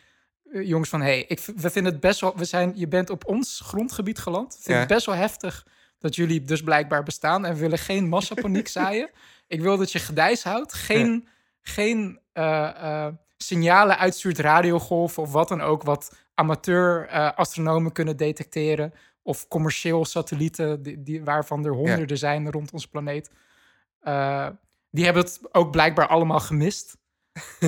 [0.53, 1.01] eh, jongens van...
[1.01, 2.37] hey, ik, we vinden het best wel...
[2.37, 4.55] We zijn, je bent op ons grondgebied geland.
[4.55, 4.79] Ik vind Ja.
[4.79, 5.67] het best wel heftig
[5.99, 7.45] dat jullie dus blijkbaar bestaan...
[7.45, 9.11] en willen geen massapaniek zaaien.
[9.47, 10.73] Ik wil dat je gedijs houdt.
[10.75, 11.29] Geen,
[11.61, 15.83] geen eh, eh, signalen uitstuurt, radiogolven of wat dan ook...
[15.83, 18.95] wat amateur-astronomen kunnen detecteren...
[19.23, 23.31] of commercieel satellieten die, die, waarvan er honderden zijn rond onze planeet...
[24.01, 24.49] Eh,
[24.91, 26.97] die hebben het ook blijkbaar allemaal gemist.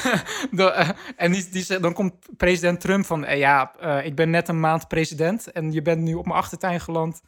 [0.50, 3.24] De, eh, en die, die, dan komt president Trump van...
[3.24, 5.52] eh, ja, ik ben net een maand president...
[5.52, 7.20] en je bent nu op mijn achtertuin geland.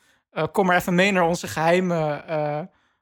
[0.53, 2.61] Kom maar even mee naar onze geheime eh,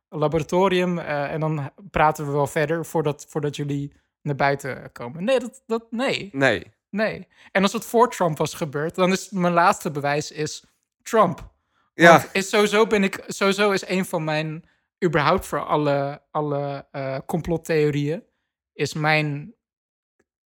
[0.08, 0.98] laboratorium...
[0.98, 3.92] en dan praten we wel verder voordat, voordat jullie
[4.22, 5.24] naar buiten komen.
[5.24, 6.66] Nee, dat, dat, nee, Nee.
[6.90, 7.28] Nee.
[7.52, 8.94] En als het voor Trump was gebeurd...
[8.94, 10.64] dan is mijn laatste bewijs is
[11.02, 11.52] Trump.
[11.94, 14.64] Ja, Want is sowieso ben ik sowieso is een van mijn
[15.04, 18.24] überhaupt voor alle, alle eh, complottheorieën
[18.72, 19.54] is mijn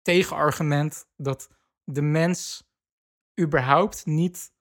[0.03, 1.49] tegenargument dat
[1.85, 2.71] de mens
[3.41, 4.53] überhaupt niet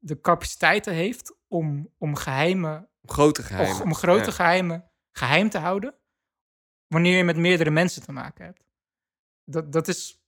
[0.00, 3.76] de capaciteiten heeft om, om geheime grote geheimen.
[3.76, 4.30] om, om grote Ja.
[4.30, 5.94] geheimen geheim te houden
[6.86, 8.64] wanneer je met meerdere mensen te maken hebt.
[9.44, 10.22] Dat, dat is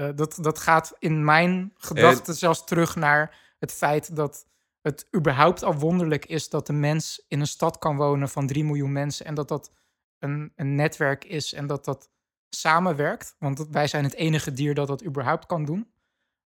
[0.00, 4.46] eh, dat, dat gaat in mijn gedachten zelfs terug naar het feit dat
[4.82, 8.64] het überhaupt al wonderlijk is dat de mens in een stad kan wonen van 3
[8.64, 9.72] miljoen mensen en dat dat
[10.18, 12.10] een, een netwerk is en dat dat
[12.48, 13.36] samenwerkt.
[13.38, 15.90] Want wij zijn het enige dier dat dat überhaupt kan doen.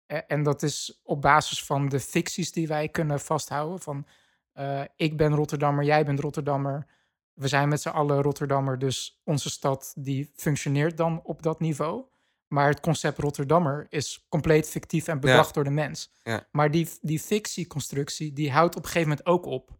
[0.07, 3.81] Eh, En dat is op basis van de ficties die wij kunnen vasthouden.
[3.81, 4.07] Van
[4.53, 6.87] eh, ik ben Rotterdammer, jij bent Rotterdammer.
[7.33, 12.11] We zijn met z'n allen Rotterdammer, dus onze stad die functioneert dan op dat niveau.
[12.53, 16.13] Maar het concept Rotterdammer is compleet fictief en bedacht door de mens.
[16.23, 16.49] Ja.
[16.51, 19.79] Maar die, die fictieconstructie, die houdt op een gegeven moment ook op.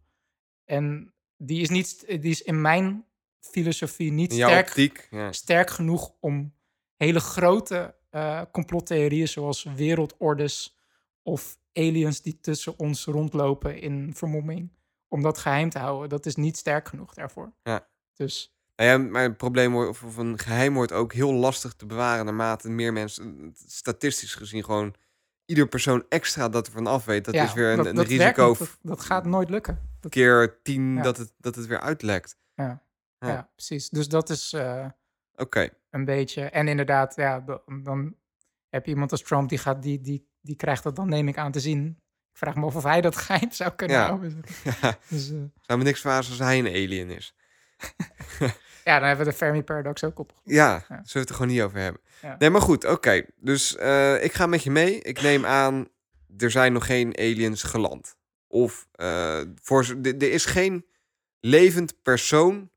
[0.65, 3.05] En die is, niet, die is in mijn
[3.39, 5.07] filosofie niet sterk, optiek.
[5.11, 5.31] Ja.
[5.31, 6.53] sterk genoeg om
[6.95, 10.77] hele grote eh, complottheorieën zoals wereldordes
[11.21, 14.71] of aliens die tussen ons rondlopen in vermomming,
[15.07, 16.09] om dat geheim te houden.
[16.09, 17.53] Dat is niet sterk genoeg daarvoor.
[17.63, 17.87] Ja.
[18.13, 21.85] Dus Nou ja, maar het probleem of, of een geheim wordt ook heel lastig te
[21.85, 24.95] bewaren naarmate meer mensen, statistisch gezien, gewoon
[25.45, 27.25] ieder persoon extra dat ervan af weet.
[27.25, 28.55] Dat ja, is weer een, dat, een dat risico.
[28.57, 29.79] Dat, dat gaat nooit lukken.
[30.09, 31.01] Keer tien Ja.
[31.01, 32.37] dat, het, dat het weer uitlekt.
[32.55, 32.81] ja.
[33.19, 33.49] Ja.
[33.55, 33.89] Precies.
[33.89, 34.85] Dus dat is eh,
[35.35, 36.41] Oké, een beetje.
[36.41, 37.45] En inderdaad, ja,
[37.83, 38.15] dan,
[38.69, 41.37] heb je iemand als Trump die gaat, die, die, die krijgt dat dan, neem ik
[41.37, 41.87] aan te zien.
[42.31, 44.05] Ik vraag me af of hij dat geheim zou kunnen Ja.
[44.07, 44.41] houden.
[45.09, 47.35] Dus, eh, zou me niks verbazen als hij een alien is.
[48.83, 50.33] ja, dan hebben we de Fermi Paradox ook op.
[50.43, 50.83] Ja, Ja.
[50.87, 52.01] zullen we het er gewoon niet over hebben.
[52.21, 52.35] Ja.
[52.39, 53.25] Nee, maar goed, oké.
[53.37, 54.99] Dus eh, ik ga met je mee.
[55.01, 55.87] Ik neem aan,
[56.37, 58.15] er zijn nog geen aliens geland.
[58.47, 60.85] Of eh, voor, er is geen
[61.39, 62.71] levend persoon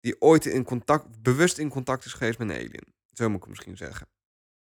[0.00, 2.94] die ooit in contact, bewust in contact is geweest met een alien.
[3.12, 4.08] Zo moet ik het misschien zeggen.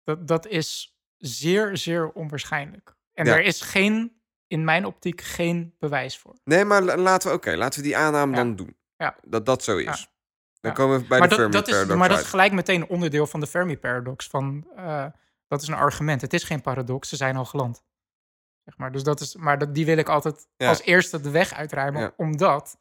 [0.04, 2.96] Dat, dat is zeer, zeer onwaarschijnlijk.
[3.14, 3.34] En Ja.
[3.34, 6.36] er is geen, in mijn optiek, geen bewijs voor.
[6.44, 8.38] Nee, maar la- laten we, oké, laten we die aanname Ja.
[8.44, 8.76] dan doen.
[9.04, 9.16] Ja.
[9.24, 9.84] Dat dat zo is.
[9.86, 10.12] Ja.
[10.60, 12.52] Dan komen we bij maar de dat, Fermi dat is, paradox maar dat is gelijk
[12.52, 14.28] meteen een onderdeel van de Fermi Paradox.
[14.28, 15.06] Van, eh,
[15.48, 16.22] dat is een argument.
[16.22, 17.84] Het is geen paradox, ze zijn al geland.
[18.64, 18.92] Zeg maar.
[18.92, 20.70] Dus dat is, maar dat, die wil ik altijd Ja.
[20.70, 22.02] als eerste de weg uitruimen.
[22.02, 22.14] Ja.
[22.18, 22.78] Omdat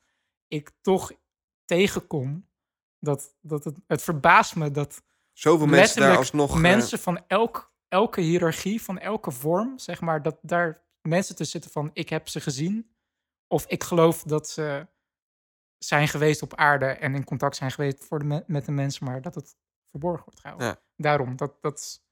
[0.49, 1.13] ik toch
[1.65, 2.49] tegenkom
[2.99, 6.55] dat, dat het, het verbaast me dat Zoveel mensen daar alsnog...
[6.55, 11.61] eh, mensen van elk, elke hiërarchie, van elke vorm, zeg maar, dat daar mensen tussen
[11.61, 12.91] zitten van ik heb ze gezien.
[13.47, 14.87] Of ik geloof dat ze
[15.85, 19.05] zijn geweest op aarde en in contact zijn geweest voor de me- met de mensen,
[19.05, 19.57] maar dat het
[19.91, 20.67] verborgen wordt gehouden.
[20.69, 20.81] Ja.
[20.97, 22.03] Daarom, dat, dat,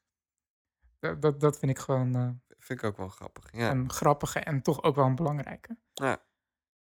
[1.21, 2.29] dat, dat, vind ik gewoon eh,
[2.59, 3.53] vind ik ook wel grappig.
[3.53, 3.71] Ja.
[3.71, 5.77] een grappige en toch ook wel een belangrijke.
[5.93, 6.23] Ja.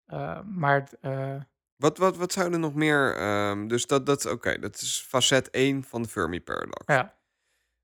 [0.05, 1.41] Eh, maar eh,
[1.75, 3.15] Wat, wat, wat zou er nog meer...
[3.15, 6.83] ehm, dus dat, dat, oké, dat is facet 1 van de Fermi paradox.
[6.85, 7.17] ja,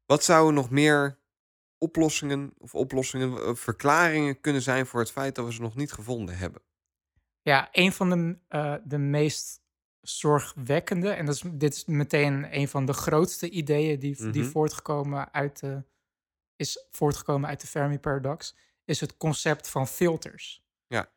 [0.06, 1.20] Wat zouden nog meer
[1.78, 6.38] oplossingen of oplossingen, verklaringen kunnen zijn voor het feit dat we ze nog niet gevonden
[6.38, 6.62] hebben?
[7.46, 9.62] Ja, een van de, eh, de meest
[10.02, 14.52] zorgwekkende, en dat is, dit is meteen een van de grootste ideeën die, die Mhm.
[14.52, 15.84] voortgekomen uit de,
[16.56, 18.56] is voortgekomen uit de Fermi Paradox,
[18.86, 20.64] is het concept van filters.
[20.88, 21.12] Ja.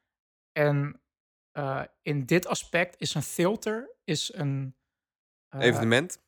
[0.52, 1.00] En
[1.52, 4.76] eh, in dit aspect is een filter is een.
[5.48, 6.20] eh, Evenement?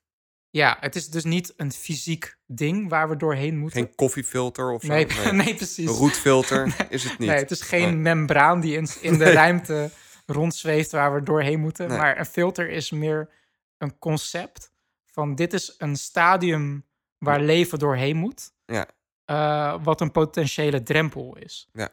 [0.50, 3.82] Ja, het is dus niet een fysiek ding waar we doorheen moeten.
[3.84, 4.88] Geen koffiefilter of zo?
[4.88, 5.88] nee, nee, precies.
[5.88, 7.28] Een roetfilter is het niet.
[7.28, 8.14] Nee, het is geen Nee.
[8.14, 9.90] membraan die in, in de ruimte
[10.26, 11.88] rondzweeft waar we doorheen moeten.
[11.88, 13.30] Maar een filter is meer
[13.78, 14.72] een concept
[15.06, 16.86] van dit is een stadium
[17.18, 18.52] waar leven doorheen moet.
[18.66, 18.86] Ja.
[19.24, 21.68] eh, wat een potentiële drempel is.
[21.72, 21.88] Ja.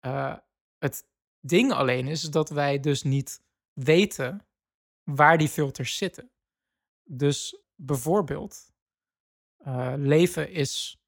[0.00, 0.34] Eh,
[0.78, 1.04] het
[1.40, 3.40] ding alleen is dat wij dus niet
[3.72, 4.46] weten
[5.04, 6.30] waar die filters zitten.
[7.04, 8.72] Dus bijvoorbeeld,
[9.56, 11.00] eh, leven is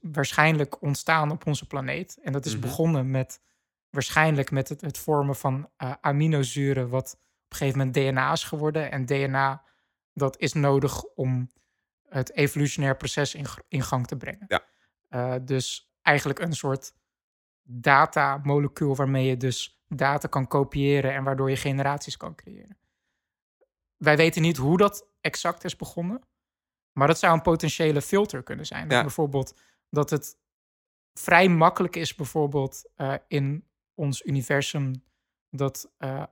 [0.00, 2.18] waarschijnlijk ontstaan op onze planeet.
[2.22, 2.60] En dat is Mhm.
[2.60, 3.40] begonnen met
[3.90, 8.44] waarschijnlijk met het, het vormen van eh, aminozuren, wat op een gegeven moment DNA is
[8.44, 8.90] geworden.
[8.90, 9.64] En DNA,
[10.12, 11.50] dat is nodig om
[12.08, 13.34] het evolutionair proces
[13.68, 14.44] in gang te brengen.
[14.48, 14.64] Ja.
[15.08, 16.94] Eh, dus eigenlijk een soort
[17.62, 22.78] datamolecuul waarmee je dus data kan kopiëren en waardoor je generaties kan creëren.
[23.98, 26.22] Wij weten niet hoe dat exact is begonnen,
[26.92, 28.90] maar dat zou een potentiële filter kunnen zijn.
[28.90, 29.00] Ja.
[29.00, 30.36] Bijvoorbeeld dat het
[31.12, 35.04] vrij makkelijk is, bijvoorbeeld eh, in ons universum,
[35.50, 36.22] dat eh,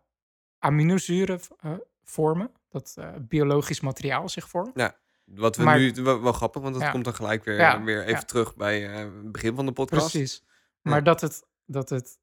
[0.59, 4.93] aminozuren eh, vormen, dat biologisch materiaal zich vormt.
[5.25, 6.91] Wat we Maar- nu, wel, wel grappig, want dat Ja.
[6.91, 8.21] komt dan gelijk weer, Ja, weer even ja.
[8.23, 10.11] terug bij het begin van de podcast.
[10.11, 10.43] Precies.
[10.47, 10.91] Ja.
[10.91, 12.19] Maar dat, het, dat het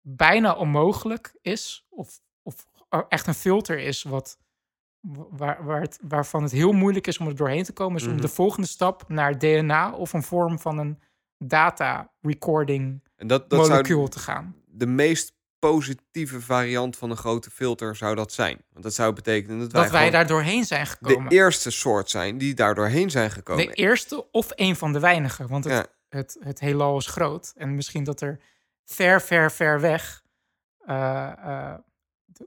[0.00, 2.66] bijna onmogelijk is, of, of
[3.08, 4.38] echt een filter is wat,
[5.30, 8.14] waar, waar het, waarvan het heel moeilijk is om er doorheen te komen, is Mhm.
[8.14, 10.98] om de volgende stap naar DNA of een vorm van een
[11.38, 14.56] data recording En dat, dat zou molecuul te gaan.
[14.66, 18.62] de meest positieve variant van een grote filter zou dat zijn.
[18.72, 21.32] Want dat zou betekenen dat wij, Dat wij gewoon daar doorheen zijn de gekomen.
[21.32, 23.66] eerste soort zijn die daar doorheen zijn gekomen.
[23.66, 25.48] De eerste of een van de weinigen.
[25.48, 25.86] Want het, Ja.
[26.18, 27.52] het, het heelal is groot.
[27.56, 28.40] En misschien dat er
[28.84, 30.22] ver, ver, ver weg...
[30.86, 31.74] eh, eh,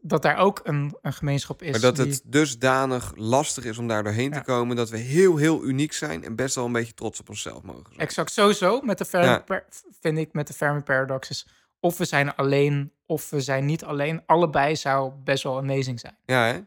[0.01, 1.71] dat daar ook een, een gemeenschap is.
[1.71, 4.43] Maar dat die- het dusdanig lastig is om daar doorheen te Ja.
[4.43, 4.75] komen...
[4.75, 7.85] dat we heel, heel uniek zijn en best wel een beetje trots op onszelf mogen
[7.87, 7.99] zijn.
[7.99, 9.63] Exact, sowieso met de Fermi Ja.
[10.01, 11.47] vind ik met de Fermi Paradox is
[11.79, 14.23] of we zijn alleen of we zijn niet alleen.
[14.25, 16.17] Allebei zou best wel amazing zijn.
[16.25, 16.59] Ja, hè?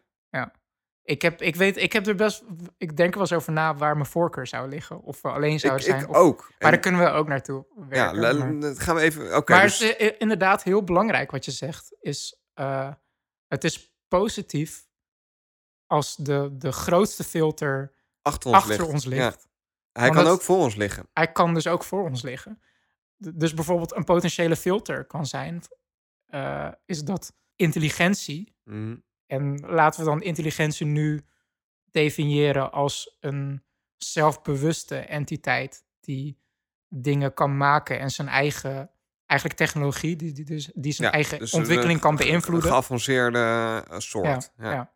[1.02, 2.42] Ik heb, ik weet, ik heb er best,
[2.78, 5.00] ik denk er wel eens over na waar mijn voorkeur zou liggen.
[5.02, 6.00] Of we alleen Ik, zouden zijn.
[6.02, 6.38] ik of, ook.
[6.40, 8.60] Maar En- daar kunnen we ook naartoe ja, werken.
[8.60, 9.36] dat gaan we even...
[9.36, 11.96] Oké, maar dus- het is inderdaad heel belangrijk wat je zegt.
[12.00, 12.90] Is, eh,
[13.48, 14.88] het is positief
[15.86, 18.92] als de, de grootste filter achter ons achter ligt.
[18.92, 19.08] ons Ja.
[19.10, 19.48] ligt.
[19.92, 21.08] Hij Want kan ook voor ons liggen.
[21.12, 22.60] Hij kan dus ook voor ons liggen.
[23.16, 25.62] Dus bijvoorbeeld een potentiële filter kan zijn...
[26.26, 28.56] eh, is dat intelligentie...
[28.64, 28.96] Mhm.
[29.26, 31.24] en laten we dan intelligentie nu
[31.90, 33.64] definiëren als een
[33.96, 35.84] zelfbewuste entiteit...
[36.00, 36.38] die
[36.88, 38.90] dingen kan maken en zijn eigen...
[39.28, 42.70] eigenlijk technologie, die, die, dus, die zijn Ja, eigen dus een, ontwikkeling eh, kan beïnvloeden.
[42.70, 43.38] geavanceerde
[43.90, 44.52] eh, soort.
[44.56, 44.92] Ja, ja.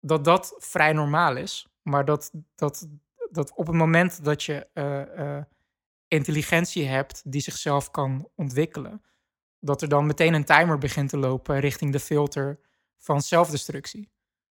[0.00, 1.66] Dat dat vrij normaal is.
[1.82, 2.88] Maar dat, dat,
[3.30, 5.44] dat op het moment dat je eh, eh,
[6.08, 9.02] intelligentie hebt die zichzelf kan ontwikkelen,
[9.58, 12.60] dat er dan meteen een timer begint te lopen richting de filter
[12.98, 14.10] van zelfdestructie.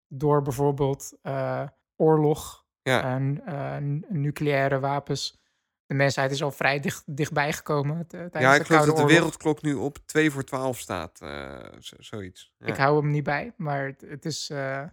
[0.08, 3.78] Door bijvoorbeeld eh, oorlog en eh,
[4.10, 5.42] nucleaire wapens.
[5.86, 9.62] De mensheid is al vrij dicht, dichtbij gekomen eh, Ja, ik geloof dat de wereldklok
[9.62, 11.22] nu op 2 voor 12 staat.
[11.22, 12.54] eh, zo- zoiets.
[12.58, 12.66] Ja.
[12.68, 14.50] Ik hou hem niet bij, maar het, het is.
[14.50, 14.84] eh,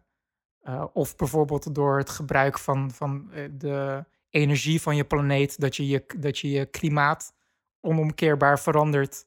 [0.92, 6.04] of bijvoorbeeld door het gebruik van, van de energie van je planeet, dat je je,
[6.18, 7.32] dat je, je klimaat
[7.80, 9.26] onomkeerbaar verandert,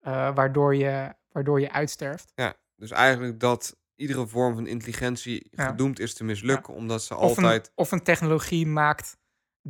[0.00, 2.32] waardoor, je, waardoor je uitsterft.
[2.34, 5.66] Ja, dus eigenlijk dat iedere vorm van intelligentie Ja.
[5.66, 7.66] gedoemd is te mislukken, omdat ze Of, altijd...
[7.66, 9.18] een, of een technologie maakt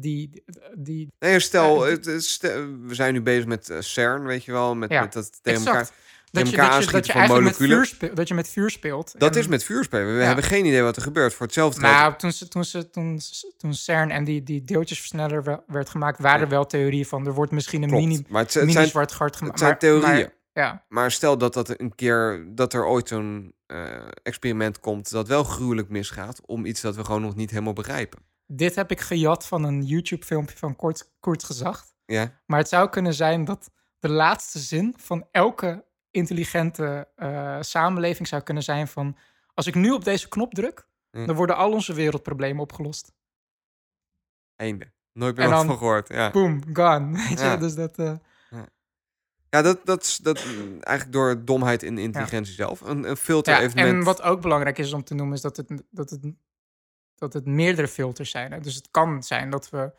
[0.01, 0.43] die.
[0.75, 1.97] die Nee, stel, Ja,
[2.83, 5.67] we zijn nu bezig met eh, CERN, weet je wel, met, Ja, met dat tegen
[5.67, 5.91] elkaar...
[6.31, 7.77] Dat je, dat, je, dat je eigenlijk met moleculen.
[7.87, 9.15] vuur, speelt, dat je met vuur speelt.
[9.19, 10.07] Dat En- is met vuurspelen.
[10.15, 10.27] We Ja.
[10.27, 11.35] hebben geen idee wat er gebeurt.
[11.35, 11.81] Voor hetzelfde.
[11.81, 13.21] Nou, toen, ze, toen, ze, toen,
[13.57, 17.33] toen CERN en die, die deeltjesversneller we- werd gemaakt, waren er wel theorieën van er
[17.35, 18.05] wordt misschien een klopt.
[18.07, 19.61] mini, maar het, het mini zijn, zwart gat gemaakt.
[19.61, 20.31] het zijn maar- theorieën.
[20.53, 23.85] Maar, ja, Maar stel dat dat een keer, dat er ooit zo'n eh,
[24.23, 28.19] experiment komt dat wel gruwelijk misgaat om iets dat we gewoon nog niet helemaal begrijpen.
[28.47, 31.95] Dit heb ik gejat van een YouTube-filmpje van Kort, Kort Gezacht.
[32.05, 38.29] Ja, Maar het zou kunnen zijn dat de laatste zin van elke intelligente eh, samenleving
[38.29, 39.17] zou kunnen zijn van...
[39.55, 41.27] Als ik nu op deze knop druk, Hm.
[41.27, 43.13] dan worden al onze wereldproblemen opgelost.
[44.57, 44.93] einde.
[45.13, 46.09] Nooit meer En wat van gehoord.
[46.09, 47.13] Ja, Boom, gone.
[47.29, 47.57] Weet je, Ja.
[47.57, 47.99] dus dat...
[47.99, 48.15] eh,
[49.49, 52.81] ja dat, dat, is- dat mm, eigenlijk door domheid in de intelligentie zelf.
[52.81, 53.97] Een, een filter Ja, evenement.
[53.99, 56.23] en wat ook belangrijk is om te noemen, is dat het, dat het,
[57.19, 58.53] dat het meerdere filters zijn.
[58.53, 58.61] Hè?
[58.61, 59.93] Dus het kan zijn dat, we,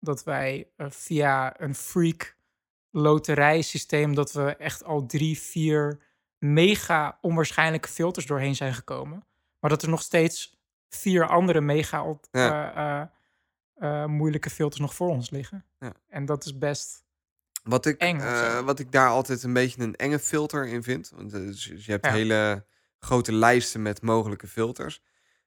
[0.00, 2.36] dat wij eh, via een freak
[2.90, 6.00] loterijsysteem, dat we echt al drie, vier
[6.38, 9.24] mega onwaarschijnlijke filters doorheen zijn gekomen.
[9.60, 10.56] Maar dat er nog steeds
[10.88, 12.74] vier andere mega op- Ja.
[12.74, 15.64] eh, eh, moeilijke filters nog voor ons liggen.
[15.78, 15.92] Ja.
[16.08, 17.02] En dat is best...
[17.62, 18.18] Wat ik, eng
[18.64, 21.12] wat ik daar altijd een beetje een enge filter in vind.
[21.14, 22.12] Want eh, dus je hebt Ja.
[22.12, 22.64] hele
[22.98, 25.02] grote lijsten met mogelijke filters.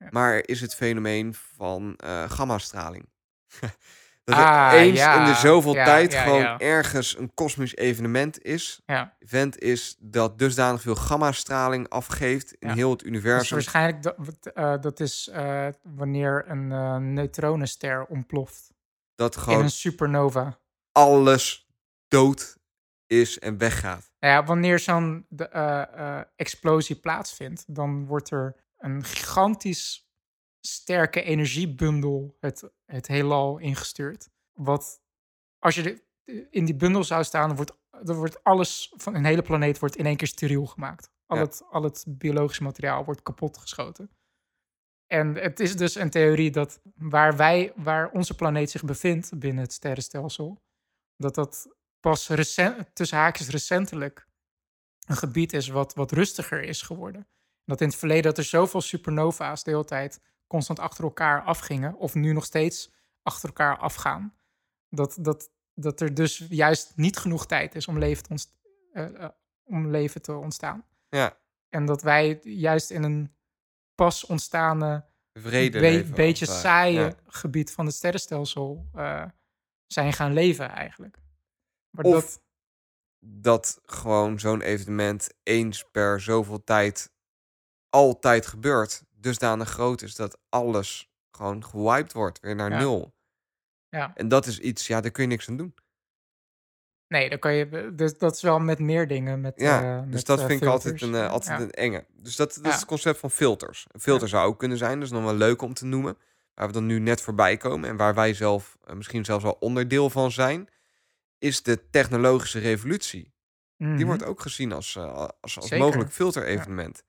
[0.10, 3.10] Maar is het fenomeen van eh gammastraling.
[4.24, 5.20] dat er Ah, eens ja.
[5.20, 8.82] in de zoveel Ja, tijd ja, gewoon ergens een kosmisch evenement is.
[9.20, 13.56] Event is dat dusdanig veel gammastraling afgeeft in heel het Dus universum.
[13.58, 14.16] waarschijnlijk dat,
[14.54, 18.72] eh, dat is eh, wanneer een neutronenster ontploft
[19.16, 20.58] dat in gewoon een supernova.
[20.92, 21.68] alles
[22.08, 22.58] dood
[23.08, 24.12] is en weggaat.
[24.20, 25.26] Nou ja, wanneer zo'n
[26.36, 30.10] explosie plaatsvindt, dan wordt er een gigantisch
[30.60, 34.30] sterke energiebundel het, het heelal ingestuurd.
[34.54, 35.02] Wat
[35.60, 39.42] als je de- in die bundel zou staan, wordt, dan wordt alles van een hele
[39.42, 41.12] planeet wordt in één keer steriel gemaakt.
[41.26, 41.44] Al, Ja.
[41.44, 44.10] het, al het biologisch materiaal wordt kapot geschoten.
[45.08, 49.64] En het is dus een theorie dat waar wij, waar onze planeet zich bevindt binnen
[49.64, 50.62] het sterrenstelsel,
[51.16, 54.28] dat dat pas recent, tussen haakjes recentelijk
[55.08, 57.28] een gebied is wat, wat rustiger is geworden.
[57.68, 61.96] Dat in het verleden dat er zoveel supernova's de hele tijd constant achter elkaar afgingen,
[61.96, 64.36] of nu nog steeds achter elkaar afgaan,
[64.90, 68.58] dat, dat, dat er dus juist niet genoeg tijd is om leven te, ontst-
[68.92, 69.30] eh, eh,
[69.64, 70.86] om leven te ontstaan.
[71.10, 71.38] Ja,
[71.70, 73.36] En dat wij juist in een
[73.96, 77.16] pas ontstaande, vrede be- beetje saaie Ja.
[77.28, 79.26] gebied van het sterrenstelsel eh,
[79.86, 81.18] zijn gaan leven eigenlijk.
[81.90, 82.42] Maar Of dat,
[83.20, 87.12] dat gewoon zo'n evenement eens per zoveel tijd
[87.90, 92.78] altijd gebeurt, dusdanig groot is dat alles gewoon gewiped wordt, weer naar Ja.
[92.78, 93.16] nul.
[93.90, 94.12] Ja.
[94.16, 95.74] En dat is iets, ja, daar kun je niks aan doen.
[97.08, 97.92] Nee, dan kan je.
[97.96, 99.42] Dus dat is wel met meer dingen.
[99.42, 101.64] Met, Ja, eh, dus met, dat eh, vind ik altijd een, eh, altijd Ja.
[101.64, 102.06] een enge.
[102.14, 102.70] Dus dat, dat Ja.
[102.70, 103.88] is het concept van filters.
[103.92, 106.18] Een filter zou ook kunnen zijn, dat is nog wel leuk om te noemen.
[106.54, 109.58] Waar we dan nu net voorbij komen en waar wij zelf eh, misschien zelfs wel
[109.60, 110.68] onderdeel van zijn,
[111.38, 113.34] is de technologische revolutie.
[113.78, 114.06] Die Mhm.
[114.06, 115.78] wordt ook gezien als, eh, als, als Zeker.
[115.86, 117.04] mogelijk filterevenement.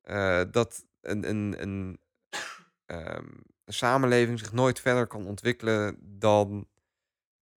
[0.00, 2.00] Eh, dat een, een, een,
[2.86, 3.26] ehm,
[3.64, 6.68] een samenleving zich nooit verder kan ontwikkelen dan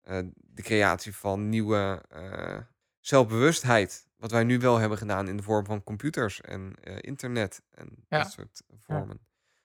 [0.01, 2.57] eh, de creatie van nieuwe eh,
[2.99, 4.07] zelfbewustheid.
[4.15, 8.17] Wat wij nu wel hebben gedaan in de vorm van computers en internet en Ja.
[8.17, 9.19] dat soort vormen.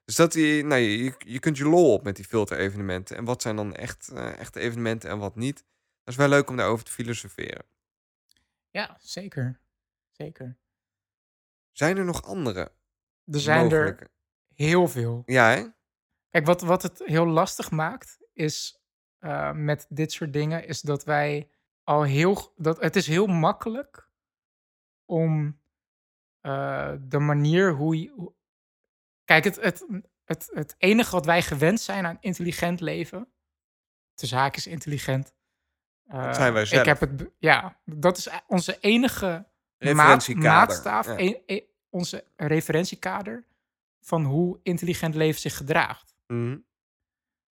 [0.04, 3.16] Dus dat die, nou, je, je kunt je lol op met die filterevenementen.
[3.16, 5.56] En wat zijn dan echt echte evenementen en wat niet.
[6.04, 7.64] Dat is wel leuk om daarover te filosoferen.
[8.70, 9.60] Ja, zeker.
[10.10, 10.56] Zeker.
[11.78, 12.72] Zijn er nog andere
[13.24, 14.10] Er zijn er
[14.54, 15.22] heel veel.
[15.26, 15.66] Ja, hè?
[16.30, 18.80] Kijk, wat, wat het heel lastig maakt, is
[19.18, 21.50] eh, met dit soort dingen, is dat wij
[21.82, 22.52] al heel.
[22.56, 24.10] Dat, het is heel makkelijk
[25.04, 25.60] om
[26.40, 28.32] eh, de manier hoe je.
[29.24, 29.86] Kijk, het, het,
[30.24, 33.32] het, het enige wat wij gewend zijn aan intelligent leven.
[34.14, 35.34] De zaak is intelligent.
[36.02, 36.80] Dat eh, zijn wij zelf.
[36.80, 39.46] Ik heb het, ja, dat is e- onze enige
[39.78, 40.50] maat, Referentiekader.
[40.50, 41.18] maatstaaf, Ja.
[41.18, 43.44] e- e- onze referentiekader
[44.00, 46.14] van hoe intelligent leven zich gedraagt.
[46.26, 46.58] Mhm.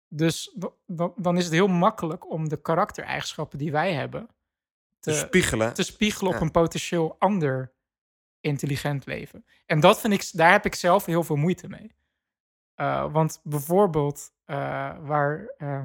[0.07, 4.27] Dus da- da- dan is het heel makkelijk om de karaktereigenschappen die wij hebben
[4.99, 5.73] Te te, spiegelen.
[5.73, 6.45] te spiegelen op Ja.
[6.45, 7.71] een potentieel ander
[8.39, 9.45] intelligent leven.
[9.65, 11.95] En dat vind ik, daar heb ik zelf heel veel moeite mee.
[12.75, 14.55] Eh, want bijvoorbeeld eh,
[14.99, 15.81] waar eh,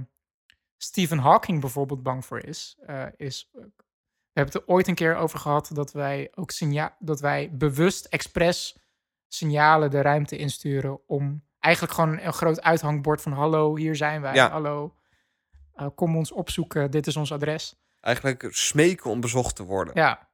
[0.77, 2.77] Stephen Hawking bijvoorbeeld bang voor is,
[3.17, 3.51] is
[4.37, 6.51] we hebben het er ooit een keer over gehad dat wij ook
[6.99, 8.79] dat wij bewust expres
[9.29, 14.35] signalen de ruimte insturen om eigenlijk gewoon een groot uithangbord van hallo, hier zijn wij,
[14.35, 14.51] Ja.
[14.51, 14.97] hallo,
[15.75, 17.81] eh, kom ons opzoeken, dit is ons adres.
[18.01, 19.95] Eigenlijk smeken om bezocht te worden.
[19.95, 20.29] Ja.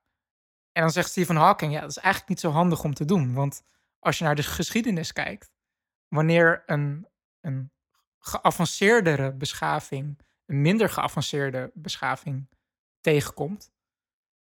[0.72, 3.34] En dan zegt Stephen Hawking, ja, dat is eigenlijk niet zo handig om te doen.
[3.34, 3.62] Want
[3.98, 5.52] als je naar de geschiedenis kijkt,
[6.08, 7.08] wanneer een,
[7.40, 7.72] een
[8.18, 12.48] geavanceerdere beschaving een minder geavanceerde beschaving
[13.00, 13.71] tegenkomt,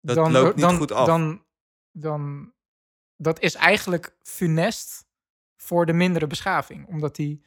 [0.06, 1.06] Dat dan, loopt niet dan, goed af.
[1.08, 1.46] Dan,
[1.92, 2.54] dan,
[3.16, 5.06] dat is eigenlijk funest
[5.56, 7.46] voor de mindere beschaving, omdat die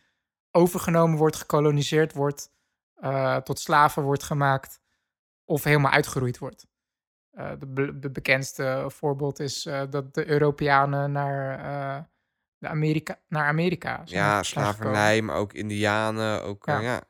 [0.50, 2.50] overgenomen wordt, gekoloniseerd wordt,
[2.94, 4.80] eh, tot slaven wordt gemaakt
[5.44, 6.66] of helemaal uitgeroeid wordt.
[7.30, 12.08] Eh, de, be- de bekendste voorbeeld is eh, dat de Europeanen naar,
[12.58, 16.42] de Amerika, naar Amerika zijn Ja, slavernij, maar ook Indianen.
[16.42, 16.80] Ook, Ja.
[16.80, 16.90] ja.
[16.90, 17.06] ja.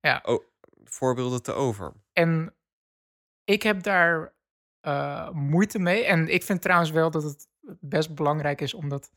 [0.00, 0.20] Ja.
[0.24, 0.44] Oh,
[0.84, 1.92] voorbeelden te over.
[2.12, 2.54] En
[3.44, 4.33] ik heb daar
[4.84, 6.04] eh, moeite mee.
[6.04, 7.48] En ik vind trouwens wel dat het
[7.80, 9.10] best belangrijk is om dat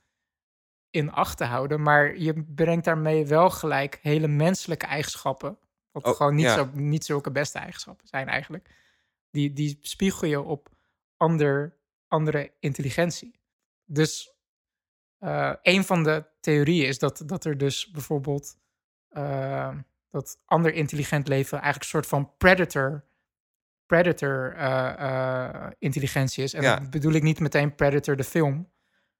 [0.89, 1.81] in acht te houden.
[1.81, 5.57] Maar je brengt daarmee wel gelijk hele menselijke eigenschappen.
[5.91, 6.53] Wat Oh, gewoon niet, ja.
[6.53, 8.69] zo, niet zulke beste eigenschappen zijn eigenlijk.
[9.31, 10.69] Die, die spiegel je op
[11.17, 13.39] ander, andere intelligentie.
[13.85, 14.35] Dus
[15.17, 18.57] eh, een van de theorieën is dat, dat er dus bijvoorbeeld
[19.09, 19.75] eh,
[20.09, 23.06] dat ander intelligent leven eigenlijk een soort van predator,
[23.87, 26.53] predator eh, eh, intelligentie is.
[26.53, 26.75] En Ja.
[26.75, 28.71] dat bedoel ik niet meteen Predator de film,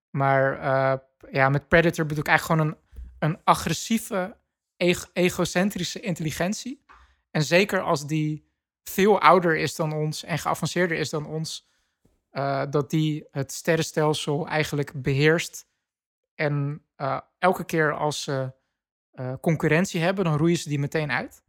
[0.09, 0.99] maar eh,
[1.31, 2.77] ja, met predator bedoel ik eigenlijk gewoon
[3.19, 4.37] een, een agressieve,
[4.77, 6.85] eg- egocentrische intelligentie.
[7.31, 8.45] En zeker als die
[8.83, 11.69] veel ouder is dan ons en geavanceerder is dan ons,
[12.69, 15.67] dat die het sterrenstelsel eigenlijk beheerst.
[16.35, 16.81] En
[17.39, 18.51] elke keer als ze
[19.41, 21.43] concurrentie hebben, dan roeien ze die meteen uit.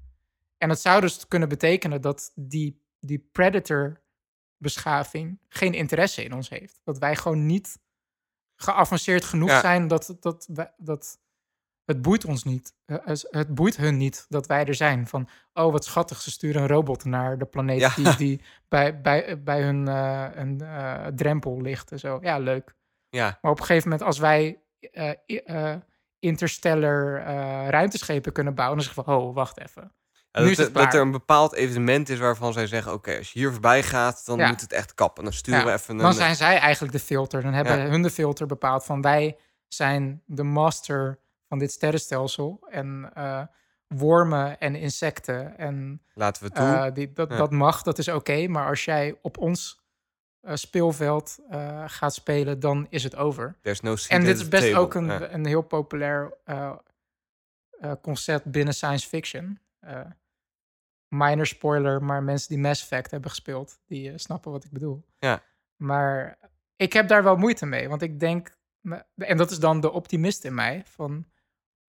[0.58, 6.80] En dat zou dus kunnen betekenen dat die, die predator-beschaving geen interesse in ons heeft.
[6.84, 7.78] Dat wij gewoon niet
[8.60, 9.60] geavanceerd genoeg Ja.
[9.60, 11.18] zijn dat, dat, wij- dat
[11.84, 12.74] het boeit ons niet.
[12.84, 12.96] Eh,
[13.30, 15.06] het- boeit hun niet dat wij er zijn.
[15.06, 17.94] Van, oh wat schattig, ze sturen een robot naar de planeet Ja.
[17.94, 22.18] die, die bij, bij, bij hun eh, een, eh, drempel ligt en zo.
[22.20, 22.74] Ja, leuk.
[23.08, 25.76] Ja, Maar op een gegeven moment, als wij eh,
[26.18, 27.22] interstellar
[27.70, 29.92] ruimteschepen kunnen bouwen, dan zeggen we, oh, wacht even.
[30.30, 32.92] Ja, dat, er- dat er een bepaald evenement is waarvan zij zeggen...
[32.92, 34.48] oké, als je hier voorbij gaat, dan Ja.
[34.48, 35.24] moet het echt kappen.
[35.24, 36.00] Dan sturen Ja, we even een...
[36.02, 37.42] Dan zijn zij eigenlijk de filter.
[37.42, 39.36] Dan hebben hun de filter bepaald van wij
[39.68, 41.18] zijn de master
[41.48, 42.66] van dit sterrenstelsel.
[42.70, 43.42] En eh,
[43.86, 46.64] wormen en insecten en Laten we doen.
[46.74, 48.46] eh, die, dat, dat mag, dat is oké.
[48.48, 49.80] maar als jij op ons
[50.40, 51.38] eh, speelveld
[51.86, 53.56] gaat spelen, dan is het over.
[53.80, 54.78] No En dit is best table.
[54.80, 56.32] ook een, een heel populair
[58.02, 59.58] concept binnen science fiction.
[59.78, 60.10] Eh,
[61.08, 65.06] minor spoiler, maar mensen die Mass Effect hebben gespeeld, die eh, snappen wat ik bedoel.
[65.18, 65.42] Ja.
[65.76, 66.38] Maar
[66.76, 68.58] ik heb daar wel moeite mee, want ik denk,
[69.14, 71.30] en dat is dan de optimist in mij, van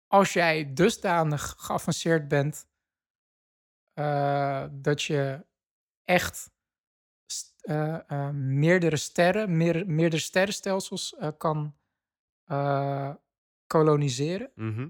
[0.08, 2.68] als jij dusdanig geavanceerd bent
[3.94, 5.46] eh, dat je
[6.04, 6.52] echt
[8.34, 11.78] meerdere sterren, meer, meerdere sterrenstelsels kan
[13.68, 14.90] koloniseren, Mhm.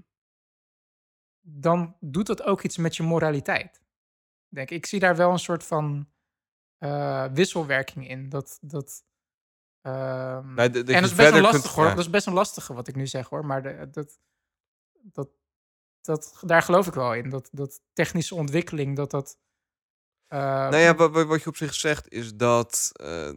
[1.52, 3.80] Dan doet dat ook iets met je moraliteit.
[4.48, 4.76] Denk ik.
[4.76, 6.08] ik zie daar wel een soort van
[6.78, 8.28] eh, wisselwerking in.
[8.28, 9.04] Dat, dat,
[9.80, 11.84] ehm, Nee, dat en dat is best een kunt- lastig hoor.
[11.84, 11.90] ja.
[11.90, 13.46] Dat is best een lastige wat ik nu zeg hoor.
[13.46, 14.18] Maar de, dat,
[15.02, 15.28] dat,
[16.00, 17.28] dat, daar geloof ik wel in.
[17.28, 19.38] Dat, dat technische ontwikkeling, dat dat.
[20.26, 22.90] eh, Nou ja, wat, wat- wat je op zich zegt is dat.
[22.92, 23.30] eh,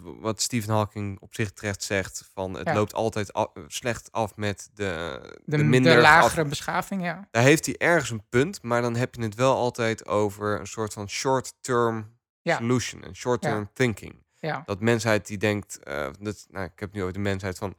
[0.00, 2.74] wat, wat Stephen Hawking op zich terecht zegt: van het Ja.
[2.74, 3.30] loopt altijd
[3.66, 5.92] slecht af met de, de, de de, minder.
[5.92, 7.28] geaf- lagere beschaving, ja.
[7.30, 10.66] Daar heeft hij ergens een punt, maar dan heb je het wel altijd over een
[10.66, 12.10] soort van short-term
[12.42, 12.56] Ja.
[12.56, 14.24] solution en short-term thinking.
[14.38, 14.62] ja.
[14.66, 17.74] Dat mensheid die denkt, eh, dat, nou, ik heb het nu over de mensheid van,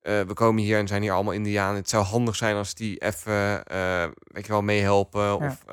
[0.00, 1.76] eh, we komen hier en zijn hier allemaal Indianen.
[1.76, 5.64] Het zou handig zijn als die even, eh, weet je wel, meehelpen of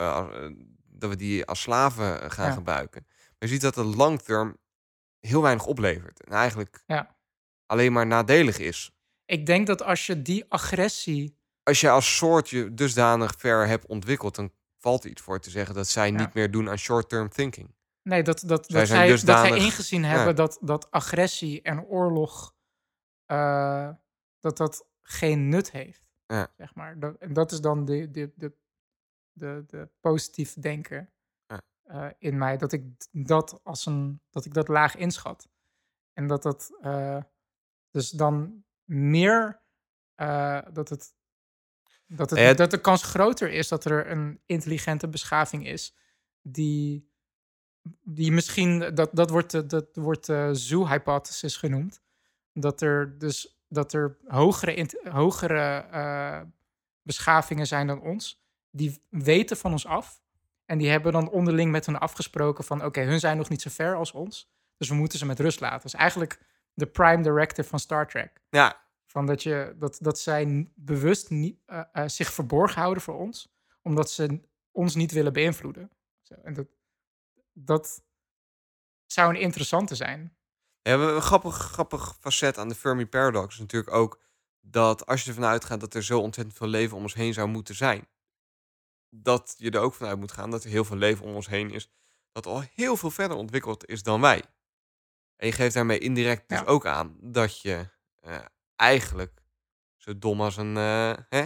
[0.88, 3.06] dat we die als slaven gaan gebruiken.
[3.08, 4.58] Maar je ziet dat het langterm
[5.28, 7.16] heel weinig oplevert en eigenlijk Ja.
[7.66, 8.92] alleen maar nadelig is.
[9.26, 11.38] Ik denk dat als je die agressie.
[11.64, 15.50] Als je als soort je dusdanig ver hebt ontwikkeld, dan valt er iets voor te
[15.50, 16.18] zeggen dat zij Ja.
[16.18, 17.76] niet meer doen aan short-term thinking.
[18.02, 20.08] Nee, dat, dat, Zij dat, zij, dat zij ingezien ja.
[20.08, 22.56] hebben dat, dat agressie en oorlog.
[23.26, 23.90] eh,
[24.40, 26.04] dat dat geen nut heeft.
[26.26, 26.48] Ja.
[26.58, 27.00] Zeg maar.
[27.00, 28.54] dat, en dat is dan de, de, de,
[29.32, 31.13] de, de positief denken
[31.84, 32.58] Eh, in mij.
[32.58, 34.22] Dat ik dat als een.
[34.30, 35.50] dat ik dat laag inschat.
[36.14, 36.72] En dat dat.
[36.82, 37.22] eh,
[37.92, 39.62] dus dan meer.
[40.16, 41.14] eh, dat het.
[42.08, 45.96] Dat, het, Ja, het- dat de kans groter is dat er een intelligente beschaving is.
[46.42, 47.12] die
[48.02, 52.02] die misschien, dat, dat wordt de, dat wordt de zoo-hypothesis genoemd.
[52.54, 56.52] Dat er dus dat er hogere, hogere
[57.02, 58.44] beschavingen zijn dan ons.
[58.70, 60.23] Die weten van ons af.
[60.66, 62.86] En die hebben dan onderling met hun afgesproken van...
[62.86, 64.52] oké, hun zijn nog niet zo ver als ons.
[64.78, 65.82] Dus we moeten ze met rust laten.
[65.82, 66.40] Dus eigenlijk
[66.74, 68.42] de prime directive van Star Trek.
[68.50, 73.18] Ja, Van dat, je, dat, dat zij bewust niet, eh, eh, zich verborgen houden voor
[73.18, 73.54] ons.
[73.82, 74.42] Omdat ze
[74.72, 75.92] ons niet willen beïnvloeden.
[76.22, 76.68] Zo, en dat,
[77.54, 78.04] dat
[79.06, 80.38] zou een interessante zijn.
[80.82, 84.22] Ja, een grappig, grappig facet aan de Fermi Paradox is natuurlijk ook
[84.62, 87.48] dat als je ervan uitgaat dat er zo ontzettend veel leven om ons heen zou
[87.48, 88.08] moeten zijn,
[89.16, 91.72] dat je er ook vanuit moet gaan dat er heel veel leven om ons heen
[91.72, 91.92] is,
[92.32, 94.44] dat al heel veel verder ontwikkeld is dan wij.
[95.36, 96.66] En je geeft daarmee indirect dus Ja.
[96.66, 97.90] ook aan dat je
[98.20, 98.40] eh,
[98.76, 99.42] eigenlijk
[99.98, 100.78] zo dom als een.
[100.78, 101.46] eh, hè?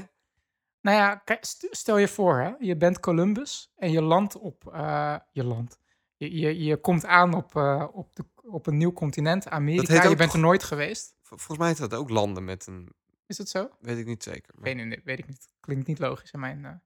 [0.81, 1.23] Nou ja,
[1.71, 5.79] stel je voor, hè, je bent Columbus en je landt op eh, je land.
[6.15, 7.55] Je, je, je komt aan op,
[7.93, 10.09] op, de, op een nieuw continent, Amerika.
[10.09, 11.15] Je bent er nooit geweest.
[11.21, 12.93] Vol- Volgens mij is dat ook landen met een.
[13.25, 13.69] Is het zo?
[13.79, 14.53] Weet ik niet zeker.
[14.55, 15.47] maar- Weet, weet ik niet.
[15.59, 16.81] Klinkt niet logisch in mijn.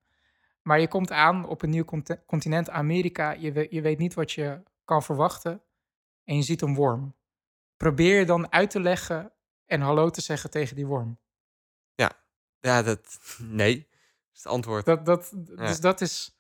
[0.62, 3.32] Maar je komt aan op een nieuw conti- continent, Amerika.
[3.32, 5.62] Je, je weet niet wat je kan verwachten.
[6.24, 7.16] En je ziet een worm.
[7.78, 9.32] Probeer je dan uit te leggen
[9.66, 11.20] en hallo te zeggen tegen die worm.
[12.59, 13.20] Ja, dat.
[13.39, 13.88] Nee.
[14.34, 14.86] is het antwoord.
[14.86, 15.55] Dat, dat, Ja.
[15.55, 16.39] Dus dat is.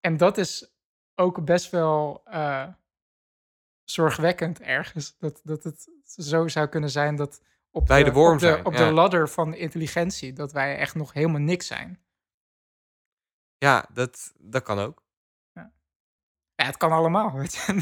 [0.00, 0.74] En dat is
[1.14, 2.68] ook best wel eh,
[3.84, 5.18] zorgwekkend ergens.
[5.18, 8.64] Dat, dat het zo zou kunnen zijn dat op Wij de worm op de, zijn,
[8.64, 8.86] op ja.
[8.86, 12.02] de ladder van intelligentie, dat wij echt nog helemaal niks zijn.
[13.60, 15.02] Ja, dat, dat kan ook.
[16.54, 17.32] Ja, het kan allemaal.
[17.38, 17.72] Weet je.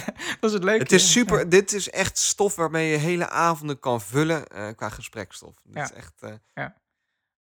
[0.40, 0.82] dat is het leuke.
[0.82, 1.08] Het is Ja.
[1.20, 1.48] super.
[1.48, 5.54] Dit is echt stof waarmee je hele avonden kan vullen eh, qua gesprekstof.
[5.62, 5.82] Dit Ja.
[5.82, 6.22] is echt.
[6.22, 6.66] eh,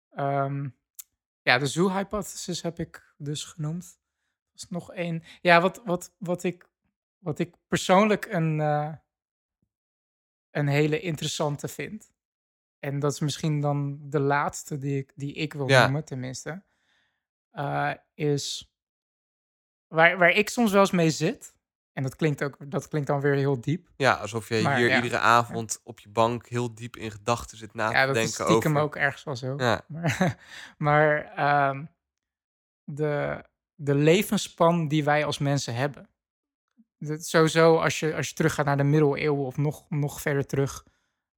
[0.09, 0.69] Ehm,
[1.41, 3.99] ja, de zoo-hypothesis heb ik dus genoemd.
[4.51, 5.23] Er is nog één.
[5.41, 6.69] Ja, wat, wat, wat, ik,
[7.17, 8.93] wat ik persoonlijk een, eh,
[10.51, 12.11] een hele interessante vind.
[12.79, 15.81] En dat is misschien dan de laatste die ik, die ik wil Ja.
[15.83, 16.63] noemen, tenminste.
[17.57, 18.71] Eh, is
[19.87, 21.55] waar, waar ik soms wel eens mee zit.
[21.93, 23.89] En dat klinkt, ook, dat klinkt dan weer heel diep.
[23.95, 24.95] ja, alsof je Maar hier ja.
[24.95, 28.21] iedere avond op je bank heel diep in gedachten zit na ja, te dat is
[28.21, 28.83] denken stiekem over.
[28.83, 29.53] ook ergens wel zo.
[29.57, 30.37] Ja, Maar,
[30.77, 31.85] maar ehm,
[32.83, 33.43] de,
[33.75, 36.09] de levensspan die wij als mensen hebben.
[36.97, 40.85] Dat, sowieso, als je, als je teruggaat naar de middeleeuwen of nog, nog verder terug,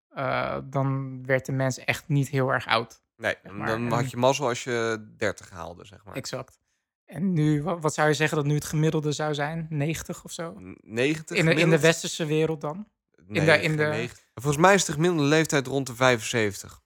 [0.10, 3.02] eh, dan werd de mens echt niet heel erg oud.
[3.20, 6.16] Nee, Zeg maar, dan had je mazzel als je 30 haalde, zeg maar.
[6.16, 6.60] Exact.
[7.06, 9.66] En nu, wat, zou je zeggen dat nu het gemiddelde zou zijn?
[9.70, 10.54] 90 of zo?
[10.82, 12.88] 90 In de, in de westerse wereld dan?
[13.28, 14.24] Nee, in de- in de- 90.
[14.34, 16.82] Volgens mij is de gemiddelde leeftijd rond de 75.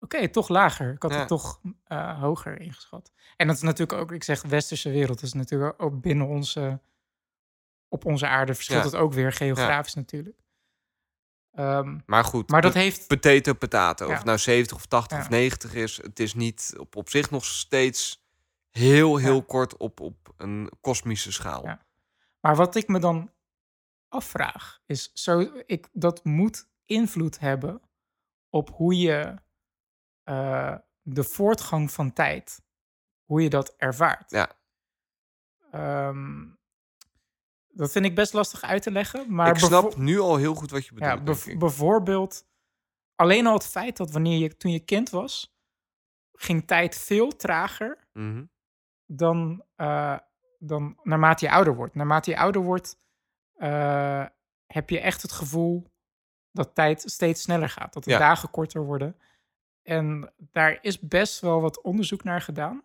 [0.00, 0.92] Oké, toch lager.
[0.92, 1.18] Ik had Ja.
[1.18, 3.12] het toch eh, hoger ingeschat.
[3.36, 6.80] En dat is natuurlijk ook, ik zeg westerse wereld, dat is natuurlijk ook binnen onze,
[7.88, 8.90] op onze aarde verschilt Ja.
[8.90, 10.41] het ook weer geografisch natuurlijk.
[11.52, 14.06] Ehm, Maar goed, maar dat heeft, potato, potato.
[14.06, 14.24] Of Ja.
[14.24, 15.22] nou 70 of 80 Ja.
[15.22, 18.26] of 90 is, het is niet op, op zich nog steeds
[18.70, 19.44] heel, heel Ja.
[19.46, 21.78] kort op, op een kosmische schaal.
[22.40, 23.30] Maar wat ik me dan
[24.08, 27.82] afvraag is, zo, ik, dat moet invloed hebben
[28.50, 29.34] op hoe je
[30.22, 32.62] eh, de voortgang van tijd,
[33.24, 34.30] hoe je dat ervaart.
[34.30, 34.50] Ja.
[35.70, 36.44] Ehm,
[37.72, 39.34] dat vind ik best lastig uit te leggen.
[39.34, 41.12] Maar ik snap nu al heel goed wat je bedoelt.
[41.18, 42.44] ja, bev- bijvoorbeeld,
[43.14, 45.54] alleen al het feit dat wanneer je, toen je kind was,
[46.32, 48.44] ging tijd veel trager Mhm.
[49.06, 50.18] dan, eh,
[50.58, 51.94] dan naarmate je ouder wordt.
[51.94, 52.98] Naarmate je ouder wordt,
[53.54, 54.26] eh,
[54.66, 55.90] heb je echt het gevoel
[56.50, 57.92] dat tijd steeds sneller gaat.
[57.92, 58.18] Dat de Ja.
[58.18, 59.16] dagen korter worden.
[59.82, 62.82] En daar is best wel wat onderzoek naar gedaan.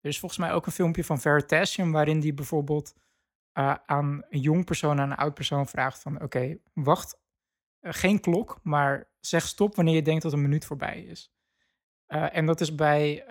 [0.00, 1.92] Er is volgens mij ook een filmpje van Veritasium...
[1.92, 2.94] waarin die bijvoorbeeld
[3.52, 6.22] eh, aan een jong persoon en een oud persoon vraagt van...
[6.22, 7.20] oké, wacht,
[7.80, 11.32] eh, geen klok, maar zeg stop wanneer je denkt dat een minuut voorbij is.
[12.06, 13.24] Eh, en dat is bij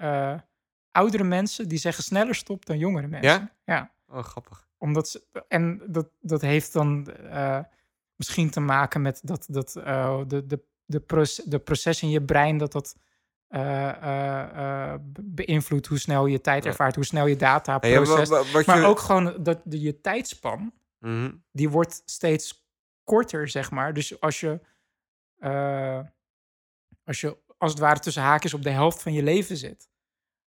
[0.92, 3.52] oudere mensen die zeggen sneller stop dan jongere mensen.
[3.64, 4.68] Ja, Oh, grappig.
[4.78, 7.08] omdat ze, en dat, dat heeft dan
[8.16, 9.72] misschien te maken met dat, dat
[10.28, 12.96] de, de, de, proces, de proces in je brein dat dat
[13.50, 18.00] eh, eh, eh, be- beïnvloedt hoe snel je tijd ervaart, hoe snel je data ja,
[18.52, 18.86] wat maar je...
[18.86, 21.32] ook gewoon dat de, je tijdspan Mhm.
[21.52, 22.68] die wordt steeds
[23.04, 23.94] korter, zeg maar.
[23.94, 24.60] Dus als je,
[27.04, 29.90] als je als het ware tussen haakjes op de helft van je leven zit,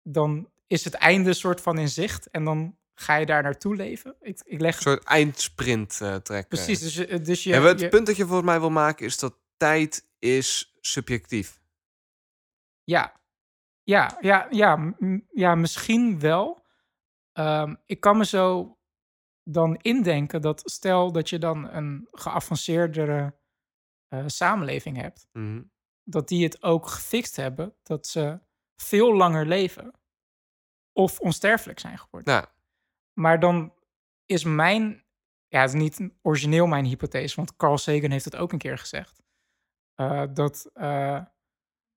[0.03, 4.17] dan is het einde soort van in zicht en dan ga je daar naartoe leven.
[4.21, 6.47] Ik, ik leg Een soort eindsprint trekken.
[6.49, 6.81] precies.
[6.81, 10.07] Dus, dus je, het je- punt dat je volgens mij wil maken is dat tijd
[10.19, 11.60] is subjectief.
[12.91, 13.21] Ja,
[13.83, 14.95] ja, ja, ja,
[15.31, 16.65] ja, misschien wel.
[17.33, 18.79] Ehm, ik kan me zo
[19.43, 23.39] dan indenken dat stel dat je dan een geavanceerdere
[24.09, 25.29] eh, samenleving hebt.
[25.33, 25.63] Mhm.
[26.03, 28.41] dat die het ook gefixt hebben dat ze
[28.77, 29.93] veel langer leven
[30.93, 32.35] of onsterfelijk zijn geworden.
[33.13, 33.75] Maar dan
[34.25, 35.05] is mijn,
[35.49, 38.79] ja, het is niet origineel mijn hypothese, want Carl Sagan heeft het ook een keer
[38.79, 39.23] gezegd,
[39.95, 41.25] eh, dat eh,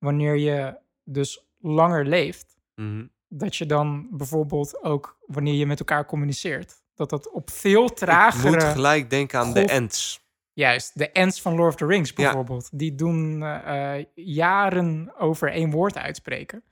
[0.03, 3.05] wanneer je dus langer leeft, mhm.
[3.27, 8.43] dat je dan bijvoorbeeld ook wanneer je met elkaar communiceert, dat dat op veel ik
[8.43, 10.21] moet gelijk denken aan de ends.
[10.53, 12.15] Juist, de Ents van Lord of the Rings Ja.
[12.15, 12.69] bijvoorbeeld.
[12.79, 16.63] Die doen eh, eh, jaren over één woord uitspreken.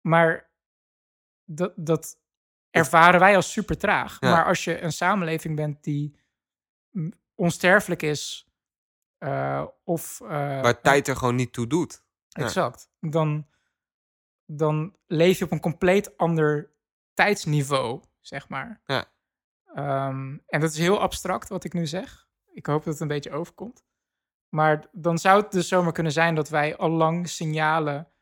[0.00, 0.50] Maar
[1.44, 2.18] dat, dat
[2.70, 4.16] ervaren wij als super traag.
[4.20, 4.30] Ja.
[4.30, 6.18] Maar als je een samenleving bent die
[7.34, 8.48] onsterfelijk is...
[9.18, 10.18] eh, of...
[10.18, 12.04] Waar tijd er gewoon niet toe doet.
[12.36, 12.44] Ja.
[12.44, 12.90] Exact.
[13.00, 13.46] Dan,
[14.44, 16.70] dan leef je op een compleet ander
[17.14, 18.82] tijdsniveau, zeg maar.
[18.84, 19.04] Ja.
[19.74, 22.28] Ehm, en dat is heel abstract wat ik nu zeg.
[22.52, 23.84] Ik hoop dat het een beetje overkomt.
[24.48, 28.12] Maar dan zou het dus zomaar kunnen zijn dat wij al lang signalen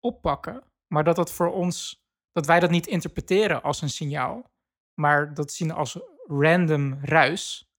[0.00, 4.50] oppakken, maar dat dat voor ons, dat wij dat niet interpreteren als een signaal,
[4.94, 7.70] maar dat zien als random ruis,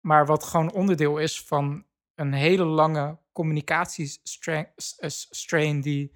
[0.00, 6.14] maar wat gewoon onderdeel is van een hele lange communicatiestrain die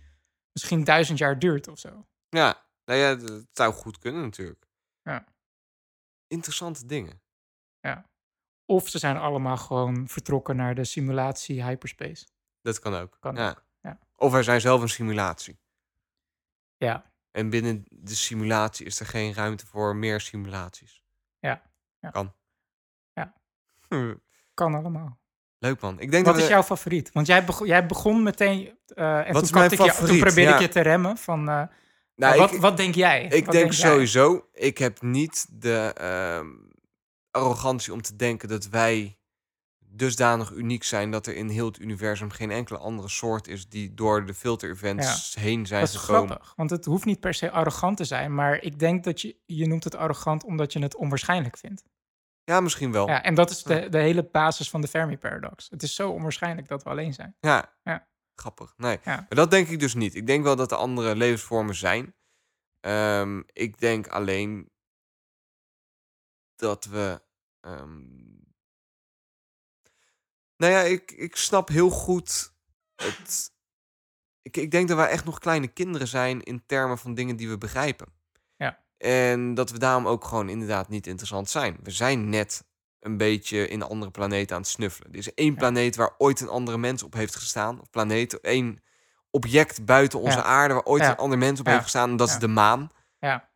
[0.53, 2.07] misschien duizend jaar duurt of zo.
[2.29, 4.67] Ja, nou ja, dat zou goed kunnen natuurlijk.
[5.03, 5.25] Ja.
[6.27, 7.25] Interessante dingen.
[8.69, 12.27] Of ze zijn allemaal gewoon vertrokken naar de simulatie hyperspace.
[12.61, 13.17] Dat kan ook.
[13.21, 13.49] Kan ja.
[13.49, 13.99] ook, ja.
[14.17, 15.59] Of wij zijn zelf een simulatie.
[16.77, 21.03] Ja, En binnen de simulatie is er geen ruimte voor meer simulaties.
[21.39, 21.62] Ja,
[22.01, 22.11] ja.
[22.11, 22.35] Kan.
[23.12, 23.35] Ja.
[24.55, 25.19] kan allemaal.
[25.67, 26.01] Leuk man.
[26.01, 27.11] Ik denk Wat dat is we- jouw favoriet?
[27.12, 28.79] Want jij, bego- jij begon meteen.
[28.95, 30.55] eh, en Wat is toen, kapte ik je, toen probeerde Ja.
[30.55, 31.17] ik je te remmen.
[31.17, 31.62] Van, eh,
[32.17, 33.23] Nou, wat, ik, wat denk jij?
[33.25, 33.91] ik denk jij?
[33.91, 36.47] sowieso, ik heb niet de ehm,
[37.31, 39.19] arrogantie om te denken dat wij
[39.89, 43.95] dusdanig uniek zijn dat er in heel het universum geen enkele andere soort is die
[43.95, 46.27] door de filter events heen zijn Dat is gekomen.
[46.29, 48.35] grappig, want het hoeft niet per se arrogant te zijn.
[48.35, 51.83] Maar ik denk dat je, je noemt het arrogant omdat je het onwaarschijnlijk vindt.
[52.47, 53.09] Ja, misschien wel.
[53.09, 55.69] Ja, en dat is de, de hele basis van de Fermi-paradox.
[55.71, 57.37] Het is zo onwaarschijnlijk dat we alleen zijn.
[57.41, 57.77] Ja.
[57.83, 58.09] Ja.
[58.35, 58.75] Grappig.
[58.77, 58.99] Nee.
[59.05, 59.15] Ja.
[59.17, 60.15] Maar dat denk ik dus niet.
[60.15, 62.15] Ik denk wel dat er andere levensvormen zijn.
[62.81, 64.71] Ehm, ik denk alleen
[66.57, 67.23] dat we.
[67.61, 68.05] ehm,
[70.57, 72.55] Nou ja, ik, ik snap heel goed
[72.95, 73.55] het.
[74.43, 77.49] Ik, ik denk dat wij echt nog kleine kinderen zijn in termen van dingen die
[77.49, 78.15] we begrijpen.
[78.99, 81.77] En dat we daarom ook gewoon inderdaad niet interessant zijn.
[81.83, 82.65] We zijn net
[83.01, 85.13] een beetje in andere planeten aan het snuffelen.
[85.13, 87.81] Er is één planeet waar ooit een andere mens op heeft gestaan.
[87.81, 88.83] Of planeet, één
[89.31, 90.45] object buiten onze Ja.
[90.45, 91.11] aarde waar ooit Ja.
[91.11, 91.71] een ander mens op Ja.
[91.73, 92.11] heeft gestaan.
[92.11, 92.89] En dat is de maan.
[93.19, 93.49] Ja.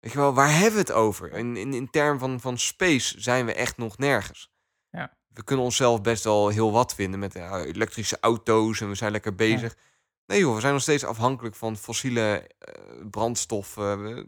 [0.00, 1.32] Weet je wel, waar hebben we het over?
[1.32, 4.52] In, in, in termen van, van space zijn we echt nog nergens.
[4.90, 5.16] Ja.
[5.28, 9.34] We kunnen onszelf best wel heel wat vinden met elektrische auto's en we zijn lekker
[9.34, 9.76] bezig.
[10.26, 14.02] Nee joh, we zijn nog steeds afhankelijk van fossiele eh, brandstoffen.
[14.02, 14.26] We-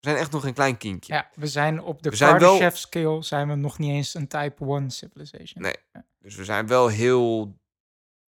[0.00, 1.12] We zijn echt nog een klein kindje.
[1.14, 4.26] Ja, we zijn op de zijn wel- Kardashev scale zijn we nog niet eens een
[4.28, 5.62] type 1 civilization.
[5.62, 5.76] Nee.
[6.18, 7.58] Dus we zijn wel heel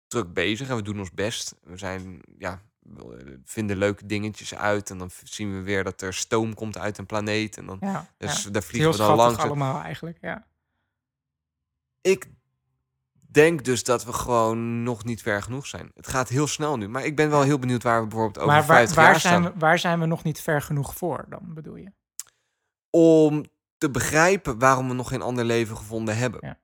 [0.06, 1.54] druk bezig en we doen ons best.
[1.62, 4.90] We zijn, ja, we vinden leuke dingetjes uit.
[4.90, 7.56] En dan zien we weer dat er stoom komt uit een planeet.
[7.56, 8.50] En dan, Ja, dus ja.
[8.50, 9.38] daar vliegen we dan langs.
[9.38, 10.46] allemaal eigenlijk, ja.
[12.00, 12.30] Ik
[13.32, 15.90] denk dus dat we gewoon nog niet ver genoeg zijn.
[15.94, 16.88] Het gaat heel snel nu.
[16.88, 19.20] Maar ik ben wel heel benieuwd waar we bijvoorbeeld over Maar waar, 50 waar, jaar
[19.20, 19.52] zijn staan.
[19.52, 21.92] we, waar zijn we nog niet ver genoeg voor dan, bedoel je?
[22.90, 23.44] Om
[23.78, 26.40] te begrijpen waarom we nog geen ander leven gevonden hebben.
[26.42, 26.60] Ja.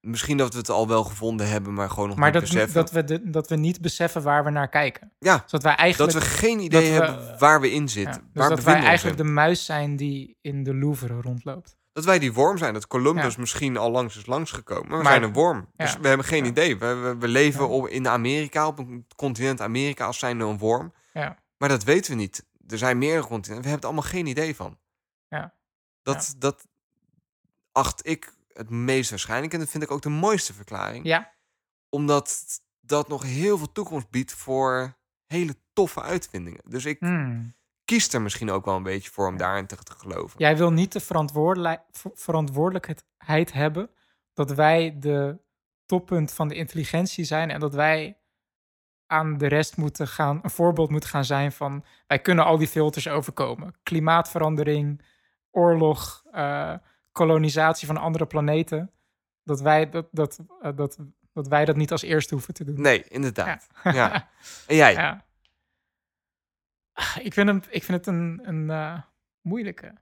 [0.00, 2.74] Misschien dat we het al wel gevonden hebben, maar gewoon nog Maar niet dat, beseffen.
[2.74, 5.12] dat, we de, dat we niet beseffen waar we naar kijken.
[5.18, 7.86] Ja, Zodat wij eigenlijk, dat we geen idee dat we- hebben waar we in ja,
[7.88, 8.20] zitten.
[8.20, 11.76] dus waar dat wij eigenlijk de muis zijn die in de Louvre rondloopt.
[11.92, 12.74] Dat wij die worm zijn.
[12.74, 13.40] Dat Columbus Ja.
[13.40, 14.88] misschien al langs is langsgekomen.
[14.88, 15.68] Maar we Maar- zijn een worm.
[15.76, 15.84] ja.
[15.84, 16.50] Dus we hebben geen Ja.
[16.50, 16.78] idee.
[16.78, 20.92] We, we, we leven op, in Amerika, op een continent Amerika, als zijnde een worm.
[21.12, 21.38] Ja.
[21.56, 22.44] Maar dat weten we niet.
[22.68, 23.62] Er zijn meerdere continenten.
[23.62, 24.78] We hebben er allemaal geen idee van.
[25.28, 25.54] Ja.
[26.02, 26.66] Dat, dat
[27.72, 29.52] acht ik het meest waarschijnlijk.
[29.52, 31.04] En dat vind ik ook de mooiste verklaring.
[31.06, 31.32] Ja,
[31.88, 32.44] Omdat
[32.80, 36.60] dat nog heel veel toekomst biedt voor hele toffe uitvindingen.
[36.64, 37.54] Dus ik hmm.
[37.92, 40.38] Kies er misschien ook wel een beetje voor om daarin te, te geloven.
[40.38, 43.90] jij wil niet de verantwoordelijk- ver- verantwoordelijkheid hebben
[44.34, 45.38] dat wij de
[45.86, 48.16] toppunt van de intelligentie zijn en dat wij
[49.06, 52.68] aan de rest moeten gaan, een voorbeeld moeten gaan zijn van wij kunnen al die
[52.68, 53.74] filters overkomen.
[53.82, 55.02] Klimaatverandering,
[55.50, 56.74] oorlog, eh,
[57.12, 58.90] kolonisatie van andere planeten.
[59.44, 60.98] Dat wij dat, dat, eh, dat,
[61.32, 62.80] dat wij dat niet als eerste hoeven te doen.
[62.80, 63.68] Nee, inderdaad.
[63.84, 63.92] Ja.
[63.92, 64.28] Ja.
[64.66, 64.92] En jij?
[65.02, 65.24] Ja.
[67.26, 69.02] Ik vind, hem, ik vind het een, een eh,
[69.40, 69.94] moeilijke.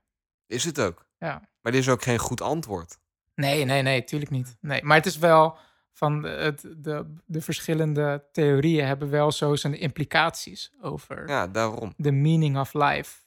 [0.47, 1.05] Is het ook.
[1.17, 1.49] Ja.
[1.61, 2.99] Maar dit is ook geen goed antwoord.
[3.35, 4.57] Nee, nee, nee, tuurlijk niet.
[4.59, 5.57] Nee, maar het is wel
[5.93, 11.93] van de- het, de, de verschillende theorieën hebben wel zo zijn implicaties over Ja, daarom.
[12.01, 13.21] the meaning of life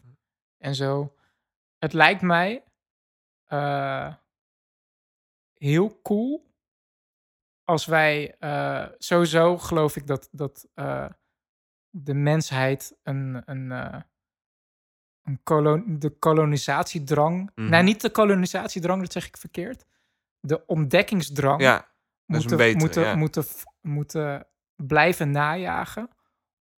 [0.58, 1.14] en zo.
[1.78, 2.64] Het lijkt mij
[3.44, 4.14] eh,
[5.54, 6.52] heel cool
[7.64, 10.68] als wij eh, sowieso geloof ik dat, dat
[11.96, 14.00] de mensheid een, een, eh,
[15.22, 17.68] een kolon, de kolonisatiedrang, Mhm.
[17.68, 19.84] nee niet de kolonisatiedrang, dat zeg ik verkeerd,
[20.40, 21.92] de ontdekkingsdrang Ja,
[22.24, 23.14] moeten, moeten, ja.
[23.14, 23.44] moeten,
[23.80, 26.08] moeten blijven najagen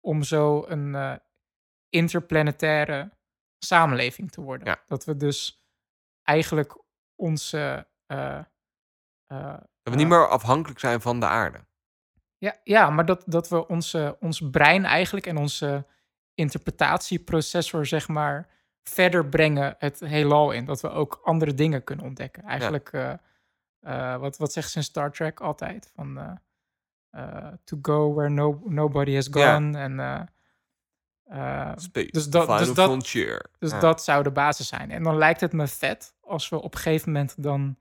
[0.00, 1.16] om zo een eh,
[1.88, 3.12] interplanetaire
[3.58, 4.66] samenleving te worden.
[4.66, 4.82] Ja.
[4.86, 5.66] Dat we dus
[6.22, 6.82] eigenlijk
[7.14, 7.88] onze...
[8.06, 8.44] eh,
[9.26, 11.66] Dat we niet meer afhankelijk zijn van de aarde.
[12.38, 15.86] Ja, ja, maar dat, dat we onze, ons brein eigenlijk en onze
[16.34, 18.48] interpretatieprocessor, zeg maar,
[18.82, 20.64] verder brengen het heelal in.
[20.64, 22.42] Dat we ook andere dingen kunnen ontdekken.
[22.42, 23.12] Eigenlijk, eh,
[23.80, 25.90] eh, wat, wat zeggen ze in Star Trek altijd?
[25.94, 26.38] Van
[27.10, 29.78] eh, to go where no, nobody has gone.
[29.78, 29.96] En,
[32.10, 33.46] Dus dat- final dus dat- frontier.
[33.58, 33.80] dus Ja.
[33.80, 34.90] dat zou de basis zijn.
[34.90, 37.76] En dan lijkt het me vet als we op een gegeven moment dan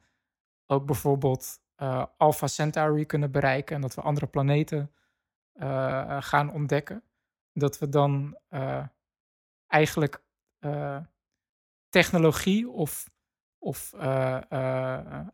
[0.65, 4.91] ook bijvoorbeeld eh Alpha Centauri kunnen bereiken en dat we andere planeten
[5.53, 7.03] eh, gaan ontdekken.
[7.53, 8.83] Dat we dan eh,
[9.67, 10.23] eigenlijk
[11.89, 13.09] technologie of,
[13.57, 13.93] of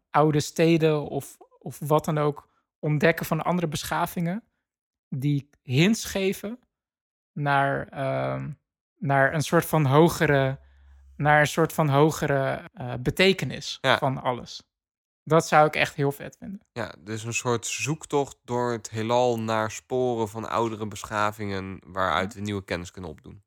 [0.09, 4.43] oude steden of, of wat dan ook ontdekken van andere beschavingen
[5.09, 6.59] die hints geven
[7.31, 8.51] naar, ehm,
[8.95, 10.59] naar een soort van hogere,
[11.15, 12.69] naar een soort van hogere
[12.99, 13.97] betekenis Ja.
[13.97, 14.70] van alles.
[15.23, 16.61] Dat zou ik echt heel vet vinden.
[16.71, 22.41] Ja, dus een soort zoektocht door het heelal naar sporen van oudere beschavingen waaruit we
[22.41, 23.43] nieuwe kennis kunnen opdoen.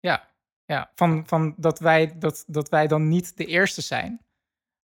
[0.00, 0.28] Ja,
[0.64, 0.90] ja.
[0.94, 4.24] Van, van dat, wij, dat, dat wij dan niet de eerste zijn,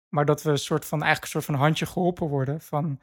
[0.10, 3.02] maar dat we een soort van, eigenlijk een soort van handje geholpen worden van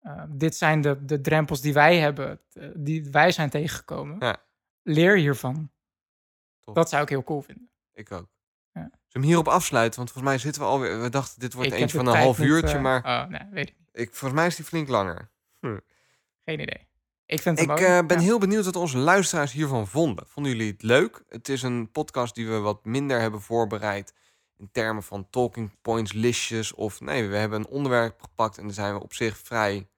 [0.00, 4.16] eh, dit zijn de, de drempels die wij hebben, eh, die wij zijn tegengekomen.
[4.18, 4.42] Ja.
[4.82, 5.70] Leer hiervan.
[6.60, 6.74] Tof.
[6.74, 7.70] Dat zou ik heel cool vinden.
[7.92, 8.28] Ik ook.
[9.10, 9.98] Hem hierop afsluiten?
[9.98, 11.00] Want volgens mij zitten we alweer...
[11.00, 13.74] We dachten, dit wordt eentje van een half uurtje, eh, maar Oh, nee, weet ik
[13.78, 13.88] niet.
[13.92, 15.30] ik, volgens mij is die flink langer.
[16.44, 16.88] Geen idee.
[17.26, 18.24] Ik vind Ik eh, ben Ja.
[18.24, 20.26] heel benieuwd wat onze luisteraars hiervan vonden.
[20.26, 21.22] Vonden jullie het leuk?
[21.28, 24.14] Het is een podcast die we wat minder hebben voorbereid
[24.56, 28.72] in termen van talking points, listjes of nee, we hebben een onderwerp gepakt en daar
[28.74, 29.88] zijn we op zich vrij,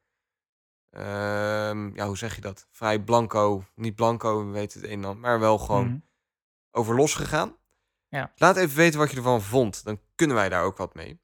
[0.91, 2.67] ehm, ja, hoe zeg je dat?
[2.71, 5.97] Vrij blanco, niet blanco, we weten het een en ander, maar wel gewoon Mhm.
[6.71, 7.57] over losgegaan.
[8.13, 8.33] Ja.
[8.37, 11.21] Laat even weten wat je ervan vond, dan kunnen wij daar ook wat mee.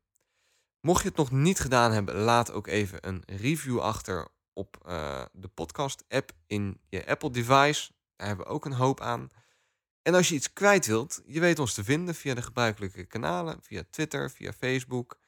[0.81, 5.25] Mocht je het nog niet gedaan hebben, laat ook even een review achter op eh,
[5.33, 7.93] de podcast-app in je Apple device.
[8.17, 9.29] Daar hebben we ook een hoop aan.
[10.03, 13.63] En als je iets kwijt wilt, je weet ons te vinden via de gebruikelijke kanalen,
[13.63, 15.19] via Twitter, via Facebook,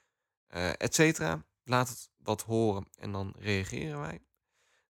[0.46, 1.44] eh et cetera.
[1.64, 4.22] Laat het wat horen en dan reageren wij.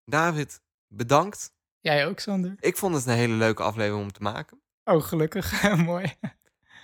[0.05, 1.53] David, bedankt.
[1.81, 2.57] Jij ook, Sander?
[2.61, 4.63] Ik vond het een hele leuke aflevering om te maken.
[4.85, 5.63] Oh, gelukkig.
[5.77, 6.19] Mooi.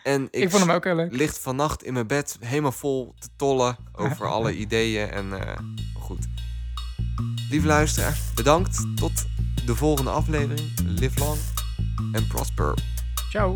[0.06, 1.12] En ik, Ik vond hem ook heel leuk.
[1.16, 5.10] ligt vannacht in mijn bed helemaal vol te tollen over alle ideeën.
[5.10, 5.56] En eh,
[6.00, 6.26] goed.
[7.50, 8.84] Lieve luisteraar, bedankt.
[8.96, 9.26] Tot
[9.64, 10.60] de volgende aflevering.
[10.84, 11.38] Live long
[12.12, 12.74] and prosper.
[13.30, 13.54] Ciao.